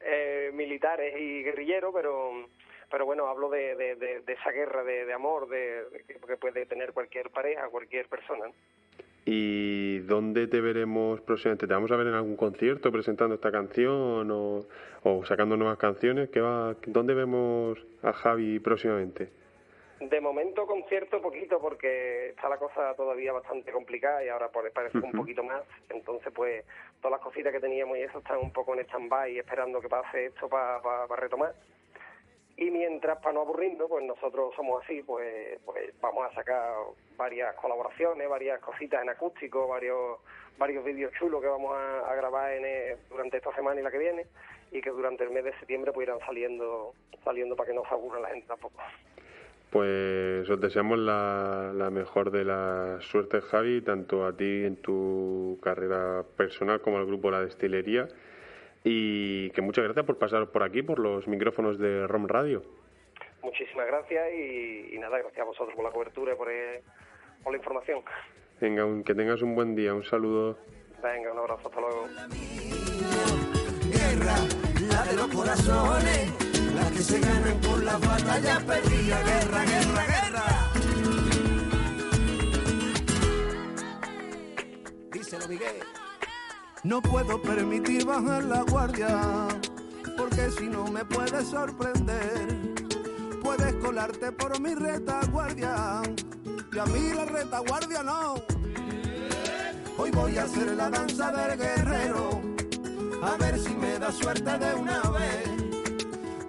eh, 0.00 0.50
militares 0.52 1.14
y 1.18 1.42
guerrilleros, 1.42 1.92
pero 1.94 2.48
pero 2.90 3.04
bueno, 3.04 3.26
hablo 3.26 3.50
de, 3.50 4.22
esa 4.26 4.50
guerra 4.50 4.82
de, 4.82 5.12
amor 5.12 5.48
de, 5.48 5.84
que 6.26 6.36
puede 6.36 6.64
tener 6.66 6.92
cualquier 6.92 7.30
pareja, 7.30 7.68
cualquier 7.68 8.06
persona. 8.06 8.46
¿Y 9.26 9.98
dónde 10.00 10.46
te 10.46 10.62
veremos 10.62 11.20
próximamente? 11.20 11.66
¿Te 11.66 11.74
vamos 11.74 11.90
a 11.90 11.96
ver 11.96 12.06
en 12.06 12.14
algún 12.14 12.36
concierto 12.36 12.90
presentando 12.90 13.34
esta 13.34 13.52
canción 13.52 14.30
o, 14.30 14.66
o 15.02 15.24
sacando 15.26 15.56
nuevas 15.58 15.76
canciones? 15.76 16.30
¿Qué 16.30 16.40
va, 16.40 16.74
¿Dónde 16.86 17.12
vemos 17.12 17.78
a 18.02 18.14
Javi 18.14 18.58
próximamente? 18.58 19.28
De 20.00 20.20
momento 20.20 20.66
concierto 20.66 21.20
poquito 21.20 21.58
porque 21.60 22.28
está 22.28 22.48
la 22.48 22.56
cosa 22.56 22.94
todavía 22.94 23.32
bastante 23.32 23.72
complicada 23.72 24.24
y 24.24 24.28
ahora 24.28 24.48
parece 24.48 24.98
un 24.98 25.12
poquito 25.12 25.42
más. 25.42 25.62
Entonces 25.88 26.32
pues 26.32 26.64
todas 27.00 27.18
las 27.18 27.20
cositas 27.20 27.52
que 27.52 27.60
teníamos 27.60 27.98
y 27.98 28.02
eso 28.02 28.18
están 28.18 28.38
un 28.38 28.52
poco 28.52 28.74
en 28.74 28.80
stand-by 28.80 29.38
esperando 29.38 29.80
que 29.80 29.88
pase 29.88 30.26
esto 30.26 30.48
para 30.48 31.06
retomar. 31.16 31.52
Y 32.56 32.72
mientras, 32.72 33.18
para 33.18 33.34
no 33.34 33.42
aburrirnos, 33.42 33.88
pues 33.88 34.04
nosotros 34.04 34.52
somos 34.56 34.82
así, 34.82 35.00
pues, 35.04 35.60
pues 35.64 35.92
vamos 36.00 36.28
a 36.28 36.34
sacar 36.34 36.74
varias 37.16 37.54
colaboraciones, 37.54 38.28
varias 38.28 38.60
cositas 38.60 39.00
en 39.00 39.10
acústico, 39.10 39.68
varios 39.68 40.18
varios 40.58 40.84
vídeos 40.84 41.12
chulos 41.12 41.40
que 41.40 41.46
vamos 41.46 41.72
a, 41.72 42.10
a 42.10 42.14
grabar 42.16 42.52
en, 42.52 42.64
eh, 42.64 42.96
durante 43.08 43.36
esta 43.36 43.54
semana 43.54 43.80
y 43.80 43.84
la 43.84 43.92
que 43.92 43.98
viene 43.98 44.26
y 44.72 44.80
que 44.80 44.90
durante 44.90 45.24
el 45.24 45.30
mes 45.30 45.44
de 45.44 45.56
septiembre 45.58 45.92
pues 45.92 46.08
irán 46.08 46.18
saliendo 46.26 46.94
saliendo 47.24 47.54
para 47.54 47.68
que 47.68 47.74
no 47.74 47.82
se 47.82 47.94
aburra 47.94 48.20
la 48.20 48.28
gente 48.30 48.46
tampoco. 48.48 48.80
Pues 49.70 50.48
os 50.48 50.60
deseamos 50.60 50.98
la, 50.98 51.72
la 51.74 51.90
mejor 51.90 52.30
de 52.30 52.44
las 52.44 53.04
suertes, 53.04 53.44
Javi, 53.44 53.82
tanto 53.82 54.24
a 54.24 54.34
ti 54.34 54.64
en 54.64 54.76
tu 54.76 55.58
carrera 55.62 56.24
personal 56.36 56.80
como 56.80 56.96
al 56.96 57.04
grupo 57.06 57.30
La 57.30 57.40
Destilería. 57.44 58.08
Y 58.84 59.50
que 59.50 59.60
muchas 59.60 59.84
gracias 59.84 60.06
por 60.06 60.16
pasar 60.18 60.46
por 60.48 60.62
aquí, 60.62 60.82
por 60.82 60.98
los 60.98 61.28
micrófonos 61.28 61.78
de 61.78 62.06
ROM 62.06 62.26
Radio. 62.28 62.62
Muchísimas 63.42 63.86
gracias 63.86 64.24
y, 64.32 64.94
y 64.94 64.98
nada, 64.98 65.18
gracias 65.18 65.40
a 65.40 65.44
vosotros 65.44 65.74
por 65.76 65.84
la 65.84 65.90
cobertura 65.90 66.32
y 66.32 66.36
por, 66.36 66.50
eh, 66.50 66.82
por 67.44 67.52
la 67.52 67.58
información. 67.58 68.00
Venga, 68.60 68.84
un- 68.86 69.04
que 69.04 69.14
tengas 69.14 69.42
un 69.42 69.54
buen 69.54 69.74
día. 69.76 69.92
Un 69.92 70.04
saludo. 70.04 70.58
Venga, 71.02 71.32
un 71.32 71.38
abrazo, 71.38 71.68
hasta 71.68 71.80
luego. 71.80 72.06
guerra, 73.92 74.36
la 74.90 75.04
de 75.04 75.16
los 75.16 75.28
corazones, 75.28 76.32
que 76.98 77.04
se 77.04 77.20
ganan 77.20 77.60
con 77.60 77.84
las 77.84 78.00
batallas 78.00 78.64
perdidas. 78.64 79.24
Guerra, 79.24 79.64
guerra, 79.64 80.06
guerra. 80.12 80.72
Díselo, 85.12 85.46
Miguel. 85.46 85.76
No 86.82 87.00
puedo 87.00 87.40
permitir 87.40 88.04
bajar 88.04 88.42
la 88.44 88.62
guardia, 88.62 89.46
porque 90.16 90.50
si 90.50 90.66
no 90.66 90.88
me 90.88 91.04
puedes 91.04 91.46
sorprender. 91.46 92.74
Puedes 93.44 93.74
colarte 93.76 94.32
por 94.32 94.60
mi 94.60 94.74
retaguardia, 94.74 96.02
y 96.72 96.78
a 96.78 96.84
mí 96.86 97.12
la 97.14 97.24
retaguardia 97.26 98.02
no. 98.02 98.42
Hoy 99.96 100.10
voy 100.10 100.36
a 100.36 100.42
hacer 100.42 100.74
la 100.74 100.90
danza 100.90 101.30
del 101.30 101.58
guerrero, 101.58 102.42
a 103.22 103.36
ver 103.36 103.56
si 103.56 103.72
me 103.74 103.98
da 104.00 104.10
suerte 104.10 104.58
de 104.58 104.74
una 104.74 105.00
vez. 105.10 105.57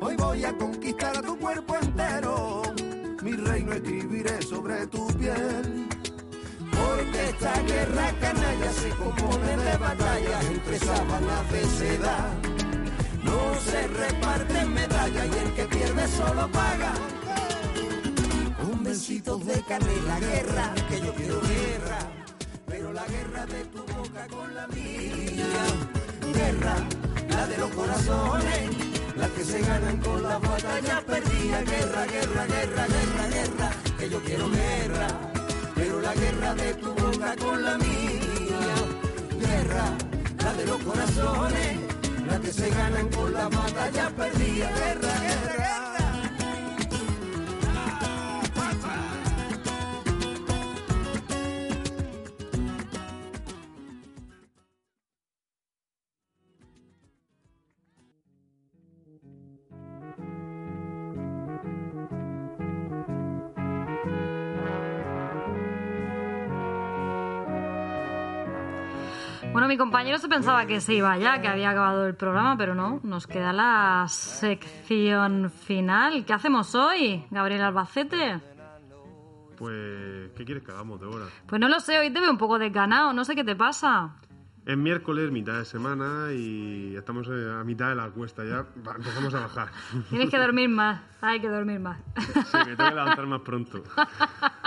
Hoy 0.01 0.15
voy 0.15 0.45
a 0.45 0.57
conquistar 0.57 1.17
a 1.17 1.21
tu 1.21 1.37
cuerpo 1.37 1.75
entero, 1.75 2.61
mi 3.21 3.33
reino 3.33 3.73
escribiré 3.73 4.41
sobre 4.41 4.87
tu 4.87 5.05
piel. 5.17 5.89
Porque 6.71 7.29
esta 7.29 7.61
guerra 7.63 8.13
canalla 8.21 8.71
se 8.71 8.89
compone 8.91 9.57
de 9.57 9.77
batallas 9.77 10.45
entre 10.45 10.79
sábanas 10.79 11.51
de 11.51 11.65
seda. 11.65 12.29
No 13.23 13.55
se 13.59 13.87
reparten 13.87 14.73
medallas 14.73 15.27
y 15.27 15.37
el 15.37 15.53
que 15.55 15.65
pierde 15.65 16.07
solo 16.07 16.49
paga. 16.49 16.93
Un 18.71 18.83
besito 18.83 19.37
de 19.39 19.61
canela, 19.63 20.19
guerra, 20.21 20.73
que 20.87 21.01
yo 21.01 21.13
quiero 21.13 21.41
guerra. 21.41 21.99
Pero 22.67 22.93
la 22.93 23.05
guerra 23.05 23.45
de 23.47 23.65
tu 23.65 23.79
boca 23.79 24.27
con 24.29 24.55
la 24.55 24.65
mía. 24.67 25.45
Guerra, 26.33 26.75
la 27.29 27.47
de 27.47 27.57
los 27.57 27.69
corazones, 27.71 28.98
las 29.19 29.29
que 29.31 29.43
se 29.43 29.59
ganan 29.61 29.97
con 29.97 30.23
las 30.23 30.41
batallas 30.41 31.03
perdidas. 31.03 31.65
Guerra, 31.65 32.05
guerra, 32.05 32.45
guerra, 32.45 32.85
guerra, 32.87 33.27
guerra, 33.27 33.69
que 33.97 34.09
yo 34.09 34.19
quiero 34.23 34.49
guerra, 34.49 35.07
pero 35.75 36.01
la 36.01 36.13
guerra 36.13 36.55
de 36.55 36.73
tu 36.75 36.93
boca 36.93 37.35
con 37.35 37.63
la 37.63 37.77
mía. 37.77 38.75
Guerra, 39.39 39.85
la 40.43 40.53
de 40.53 40.65
los 40.65 40.77
corazones, 40.83 41.77
las 42.27 42.39
que 42.39 42.53
se 42.53 42.69
ganan 42.69 43.07
con 43.09 43.33
las 43.33 43.49
batallas 43.49 44.11
perdidas. 44.13 44.79
Guerra, 44.79 45.13
guerra, 45.19 45.53
guerra. 45.53 45.88
Compañero 69.79 70.19
se 70.19 70.27
pensaba 70.27 70.67
que 70.67 70.81
se 70.81 70.93
iba 70.93 71.17
ya, 71.17 71.41
que 71.41 71.47
había 71.47 71.71
acabado 71.71 72.05
el 72.05 72.15
programa, 72.15 72.55
pero 72.57 72.75
no, 72.75 72.99
nos 73.01 73.25
queda 73.25 73.53
la 73.53 74.05
sección 74.07 75.49
final. 75.49 76.25
¿Qué 76.25 76.33
hacemos 76.33 76.75
hoy, 76.75 77.25
Gabriel 77.31 77.61
Albacete? 77.61 78.41
Pues, 79.57 80.31
¿qué 80.35 80.45
quieres 80.45 80.63
que 80.63 80.71
hagamos 80.71 80.99
de 80.99 81.07
hora? 81.07 81.25
Pues 81.47 81.59
no 81.59 81.67
lo 81.67 81.79
sé, 81.79 81.97
hoy 81.97 82.11
te 82.11 82.19
veo 82.19 82.29
un 82.29 82.37
poco 82.37 82.59
desganado, 82.59 83.13
no 83.13 83.25
sé 83.25 83.35
qué 83.35 83.43
te 83.43 83.55
pasa. 83.55 84.15
Es 84.65 84.77
miércoles, 84.77 85.31
mitad 85.31 85.57
de 85.57 85.65
semana 85.65 86.31
y 86.33 86.95
estamos 86.95 87.27
eh, 87.27 87.57
a 87.59 87.63
mitad 87.63 87.89
de 87.89 87.95
la 87.95 88.11
cuesta 88.11 88.43
ya. 88.43 88.65
Empezamos 88.75 89.33
a 89.33 89.39
bajar. 89.39 89.71
Tienes 90.09 90.29
que 90.29 90.37
dormir 90.37 90.69
más, 90.69 91.01
hay 91.21 91.39
que 91.39 91.49
dormir 91.49 91.79
más. 91.79 91.99
Sí, 92.17 92.57
me 92.67 92.75
tengo 92.75 92.89
que 92.89 92.95
levantar 92.95 93.25
más 93.25 93.41
pronto. 93.41 93.81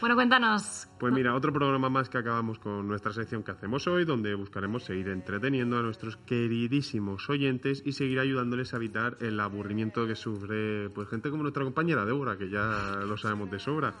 Bueno, 0.00 0.14
cuéntanos. 0.14 0.88
Pues 1.00 1.12
mira, 1.12 1.34
otro 1.34 1.52
programa 1.52 1.90
más 1.90 2.08
que 2.08 2.18
acabamos 2.18 2.60
con 2.60 2.86
nuestra 2.86 3.12
sección 3.12 3.42
que 3.42 3.50
hacemos 3.50 3.86
hoy, 3.88 4.04
donde 4.04 4.34
buscaremos 4.34 4.84
seguir 4.84 5.08
entreteniendo 5.08 5.76
a 5.76 5.82
nuestros 5.82 6.16
queridísimos 6.18 7.28
oyentes 7.28 7.82
y 7.84 7.92
seguir 7.92 8.20
ayudándoles 8.20 8.72
a 8.74 8.76
evitar 8.76 9.16
el 9.20 9.40
aburrimiento 9.40 10.06
que 10.06 10.14
sufre 10.14 10.88
pues 10.90 11.08
gente 11.08 11.30
como 11.30 11.42
nuestra 11.42 11.64
compañera 11.64 12.04
Débora, 12.04 12.38
que 12.38 12.48
ya 12.48 13.00
lo 13.04 13.16
sabemos 13.16 13.50
de 13.50 13.58
sobra. 13.58 13.94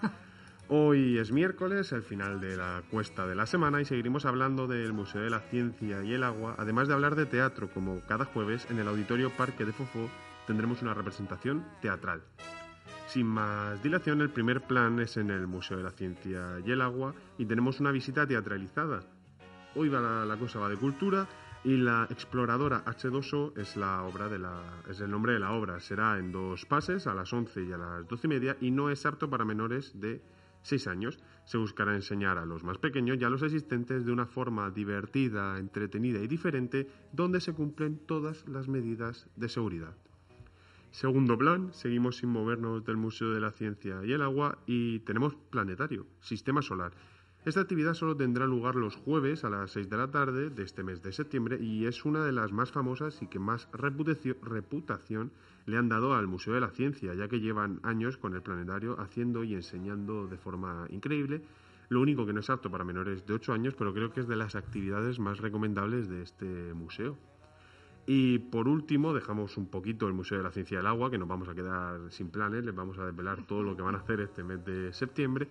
Hoy 0.68 1.18
es 1.18 1.32
miércoles, 1.32 1.90
el 1.92 2.02
final 2.02 2.40
de 2.40 2.56
la 2.56 2.82
cuesta 2.90 3.26
de 3.26 3.34
la 3.34 3.46
semana, 3.46 3.80
y 3.80 3.84
seguiremos 3.84 4.24
hablando 4.24 4.66
del 4.66 4.92
Museo 4.92 5.22
de 5.22 5.30
la 5.30 5.40
Ciencia 5.40 6.04
y 6.04 6.12
el 6.12 6.22
Agua, 6.22 6.54
además 6.58 6.86
de 6.86 6.94
hablar 6.94 7.16
de 7.16 7.26
teatro, 7.26 7.70
como 7.72 8.02
cada 8.06 8.26
jueves 8.26 8.66
en 8.70 8.78
el 8.78 8.86
Auditorio 8.86 9.30
Parque 9.30 9.64
de 9.64 9.72
Fofó 9.72 10.08
tendremos 10.46 10.80
una 10.82 10.94
representación 10.94 11.64
teatral. 11.80 12.22
Sin 13.08 13.26
más 13.26 13.82
dilación, 13.82 14.20
el 14.20 14.28
primer 14.28 14.60
plan 14.66 15.00
es 15.00 15.16
en 15.16 15.30
el 15.30 15.46
Museo 15.46 15.78
de 15.78 15.82
la 15.82 15.92
Ciencia 15.92 16.60
y 16.62 16.70
el 16.70 16.82
Agua 16.82 17.14
y 17.38 17.46
tenemos 17.46 17.80
una 17.80 17.90
visita 17.90 18.26
teatralizada. 18.26 19.00
Hoy 19.74 19.88
la 19.88 20.36
cosa 20.38 20.58
va 20.58 20.68
de 20.68 20.76
cultura 20.76 21.26
y 21.64 21.78
la 21.78 22.06
exploradora 22.10 22.84
H2O 22.84 23.56
es 23.56 23.78
la 23.78 24.02
obra 24.02 24.28
de 24.28 24.38
la 24.38 24.82
es 24.90 25.00
el 25.00 25.10
nombre 25.10 25.32
de 25.32 25.40
la 25.40 25.52
obra. 25.52 25.80
Será 25.80 26.18
en 26.18 26.32
dos 26.32 26.66
pases 26.66 27.06
a 27.06 27.14
las 27.14 27.32
11 27.32 27.64
y 27.64 27.72
a 27.72 27.78
las 27.78 28.06
12 28.06 28.26
y 28.26 28.28
media 28.28 28.56
y 28.60 28.70
no 28.70 28.90
es 28.90 29.06
apto 29.06 29.30
para 29.30 29.46
menores 29.46 29.98
de 29.98 30.20
6 30.60 30.86
años. 30.88 31.18
Se 31.46 31.56
buscará 31.56 31.94
enseñar 31.94 32.36
a 32.36 32.44
los 32.44 32.62
más 32.62 32.76
pequeños 32.76 33.16
y 33.18 33.24
a 33.24 33.30
los 33.30 33.42
asistentes 33.42 34.04
de 34.04 34.12
una 34.12 34.26
forma 34.26 34.70
divertida, 34.70 35.58
entretenida 35.58 36.18
y 36.18 36.28
diferente 36.28 36.86
donde 37.12 37.40
se 37.40 37.54
cumplen 37.54 38.00
todas 38.04 38.46
las 38.46 38.68
medidas 38.68 39.30
de 39.34 39.48
seguridad. 39.48 39.96
Segundo 40.90 41.36
plan, 41.36 41.72
seguimos 41.72 42.16
sin 42.16 42.30
movernos 42.30 42.84
del 42.84 42.96
Museo 42.96 43.30
de 43.30 43.40
la 43.40 43.52
Ciencia 43.52 44.00
y 44.04 44.12
el 44.12 44.22
Agua 44.22 44.58
y 44.66 45.00
tenemos 45.00 45.34
planetario, 45.50 46.06
sistema 46.20 46.62
solar. 46.62 46.92
Esta 47.44 47.60
actividad 47.60 47.94
solo 47.94 48.16
tendrá 48.16 48.46
lugar 48.46 48.74
los 48.74 48.96
jueves 48.96 49.44
a 49.44 49.50
las 49.50 49.70
6 49.70 49.88
de 49.88 49.96
la 49.96 50.10
tarde 50.10 50.50
de 50.50 50.62
este 50.62 50.82
mes 50.82 51.02
de 51.02 51.12
septiembre 51.12 51.58
y 51.60 51.86
es 51.86 52.04
una 52.04 52.24
de 52.24 52.32
las 52.32 52.52
más 52.52 52.72
famosas 52.72 53.22
y 53.22 53.26
que 53.26 53.38
más 53.38 53.68
reputación, 53.72 55.30
le 55.66 55.76
han 55.76 55.88
dado 55.88 56.14
al 56.14 56.26
Museo 56.26 56.54
de 56.54 56.60
la 56.60 56.70
Ciencia, 56.70 57.14
ya 57.14 57.28
que 57.28 57.40
llevan 57.40 57.80
años 57.82 58.16
con 58.16 58.34
el 58.34 58.42
planetario 58.42 58.98
haciendo 58.98 59.44
y 59.44 59.54
enseñando 59.54 60.26
de 60.26 60.36
forma 60.36 60.86
increíble. 60.90 61.42
Lo 61.90 62.00
único 62.00 62.26
que 62.26 62.32
no 62.32 62.40
es 62.40 62.50
apto 62.50 62.70
para 62.70 62.84
menores 62.84 63.24
de 63.24 63.34
8 63.34 63.52
años, 63.52 63.74
pero 63.78 63.94
creo 63.94 64.12
que 64.12 64.20
es 64.20 64.28
de 64.28 64.36
las 64.36 64.54
actividades 64.54 65.18
más 65.18 65.38
recomendables 65.38 66.08
de 66.08 66.22
este 66.22 66.74
museo. 66.74 67.16
Y 68.10 68.38
por 68.38 68.68
último, 68.68 69.12
dejamos 69.12 69.58
un 69.58 69.66
poquito 69.66 70.06
el 70.06 70.14
Museo 70.14 70.38
de 70.38 70.44
la 70.44 70.50
Ciencia 70.50 70.78
del 70.78 70.86
Agua, 70.86 71.10
que 71.10 71.18
nos 71.18 71.28
vamos 71.28 71.46
a 71.46 71.54
quedar 71.54 72.10
sin 72.10 72.30
planes, 72.30 72.64
les 72.64 72.74
vamos 72.74 72.96
a 72.96 73.04
desvelar 73.04 73.46
todo 73.46 73.62
lo 73.62 73.76
que 73.76 73.82
van 73.82 73.96
a 73.96 73.98
hacer 73.98 74.20
este 74.20 74.42
mes 74.42 74.64
de 74.64 74.94
septiembre. 74.94 75.46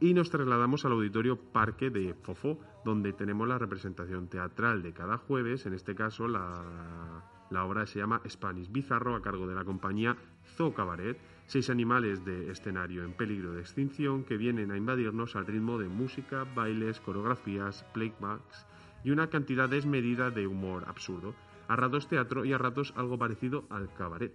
Y 0.00 0.12
nos 0.12 0.28
trasladamos 0.28 0.84
al 0.84 0.90
Auditorio 0.90 1.36
Parque 1.36 1.88
de 1.88 2.12
Fofó, 2.14 2.58
donde 2.84 3.12
tenemos 3.12 3.46
la 3.46 3.58
representación 3.58 4.26
teatral 4.26 4.82
de 4.82 4.92
cada 4.92 5.18
jueves. 5.18 5.66
En 5.66 5.72
este 5.72 5.94
caso, 5.94 6.26
la, 6.26 7.22
la 7.48 7.64
obra 7.64 7.86
se 7.86 8.00
llama 8.00 8.20
Spanish 8.28 8.72
Bizarro, 8.72 9.14
a 9.14 9.22
cargo 9.22 9.46
de 9.46 9.54
la 9.54 9.64
compañía 9.64 10.16
Zoo 10.56 10.74
Cabaret. 10.74 11.16
Seis 11.46 11.70
animales 11.70 12.24
de 12.24 12.50
escenario 12.50 13.04
en 13.04 13.12
peligro 13.12 13.52
de 13.52 13.60
extinción 13.60 14.24
que 14.24 14.36
vienen 14.36 14.72
a 14.72 14.76
invadirnos 14.76 15.36
al 15.36 15.46
ritmo 15.46 15.78
de 15.78 15.88
música, 15.88 16.44
bailes, 16.56 16.98
coreografías, 16.98 17.84
playbacks 17.94 18.66
y 19.04 19.12
una 19.12 19.28
cantidad 19.28 19.68
desmedida 19.68 20.30
de 20.30 20.48
humor 20.48 20.84
absurdo 20.88 21.36
a 21.70 21.76
ratos 21.76 22.08
teatro 22.08 22.44
y 22.44 22.52
a 22.52 22.58
ratos 22.58 22.92
algo 22.96 23.16
parecido 23.16 23.64
al 23.70 23.94
cabaret. 23.94 24.34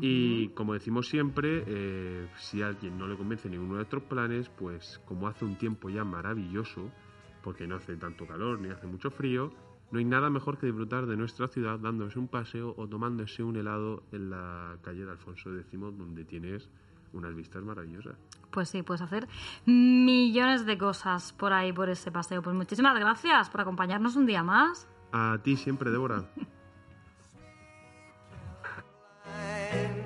Y 0.00 0.48
como 0.48 0.74
decimos 0.74 1.08
siempre, 1.08 1.62
eh, 1.64 2.28
si 2.36 2.60
a 2.60 2.66
alguien 2.66 2.98
no 2.98 3.06
le 3.06 3.16
convence 3.16 3.48
ninguno 3.48 3.74
de 3.74 3.76
nuestros 3.76 4.02
planes, 4.02 4.48
pues 4.48 5.00
como 5.06 5.28
hace 5.28 5.44
un 5.44 5.56
tiempo 5.56 5.88
ya 5.88 6.02
maravilloso, 6.02 6.90
porque 7.44 7.68
no 7.68 7.76
hace 7.76 7.94
tanto 7.94 8.26
calor 8.26 8.58
ni 8.58 8.70
hace 8.70 8.88
mucho 8.88 9.12
frío, 9.12 9.52
no 9.92 10.00
hay 10.00 10.04
nada 10.04 10.28
mejor 10.28 10.58
que 10.58 10.66
disfrutar 10.66 11.06
de 11.06 11.16
nuestra 11.16 11.46
ciudad 11.46 11.78
dándose 11.78 12.18
un 12.18 12.26
paseo 12.26 12.74
o 12.76 12.88
tomándose 12.88 13.44
un 13.44 13.56
helado 13.56 14.02
en 14.10 14.30
la 14.30 14.76
calle 14.82 15.04
de 15.04 15.12
Alfonso 15.12 15.56
X, 15.56 15.70
donde 15.80 16.24
tienes 16.24 16.68
unas 17.12 17.32
vistas 17.36 17.62
maravillosas. 17.62 18.16
Pues 18.50 18.68
sí, 18.68 18.82
puedes 18.82 19.02
hacer 19.02 19.28
millones 19.66 20.66
de 20.66 20.76
cosas 20.76 21.32
por 21.32 21.52
ahí, 21.52 21.72
por 21.72 21.88
ese 21.88 22.10
paseo. 22.10 22.42
Pues 22.42 22.56
muchísimas 22.56 22.98
gracias 22.98 23.48
por 23.48 23.60
acompañarnos 23.60 24.16
un 24.16 24.26
día 24.26 24.42
más. 24.42 24.88
A 25.12 25.38
ti 25.42 25.56
siempre, 25.56 25.90
Débora. 25.90 26.24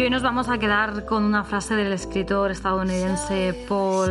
Y 0.00 0.04
hoy 0.04 0.08
nos 0.08 0.22
vamos 0.22 0.48
a 0.48 0.56
quedar 0.56 1.04
con 1.04 1.24
una 1.24 1.44
frase 1.44 1.76
del 1.76 1.92
escritor 1.92 2.50
estadounidense 2.50 3.66
Paul 3.68 4.10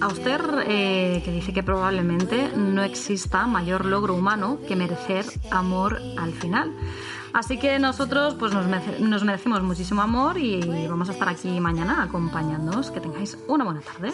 Auster, 0.00 0.40
eh, 0.66 1.22
que 1.24 1.30
dice 1.30 1.52
que 1.52 1.62
probablemente 1.62 2.50
no 2.56 2.82
exista 2.82 3.46
mayor 3.46 3.84
logro 3.84 4.16
humano 4.16 4.58
que 4.66 4.74
merecer 4.74 5.24
amor 5.52 6.02
al 6.18 6.32
final. 6.32 6.72
Así 7.32 7.58
que 7.58 7.78
nosotros 7.78 8.34
pues 8.34 8.52
nos, 8.52 8.66
nos 8.98 9.22
merecemos 9.22 9.62
muchísimo 9.62 10.02
amor 10.02 10.36
y 10.36 10.88
vamos 10.88 11.08
a 11.10 11.12
estar 11.12 11.28
aquí 11.28 11.60
mañana 11.60 12.02
acompañándonos. 12.02 12.90
Que 12.90 12.98
tengáis 12.98 13.38
una 13.46 13.62
buena 13.62 13.82
tarde. 13.82 14.10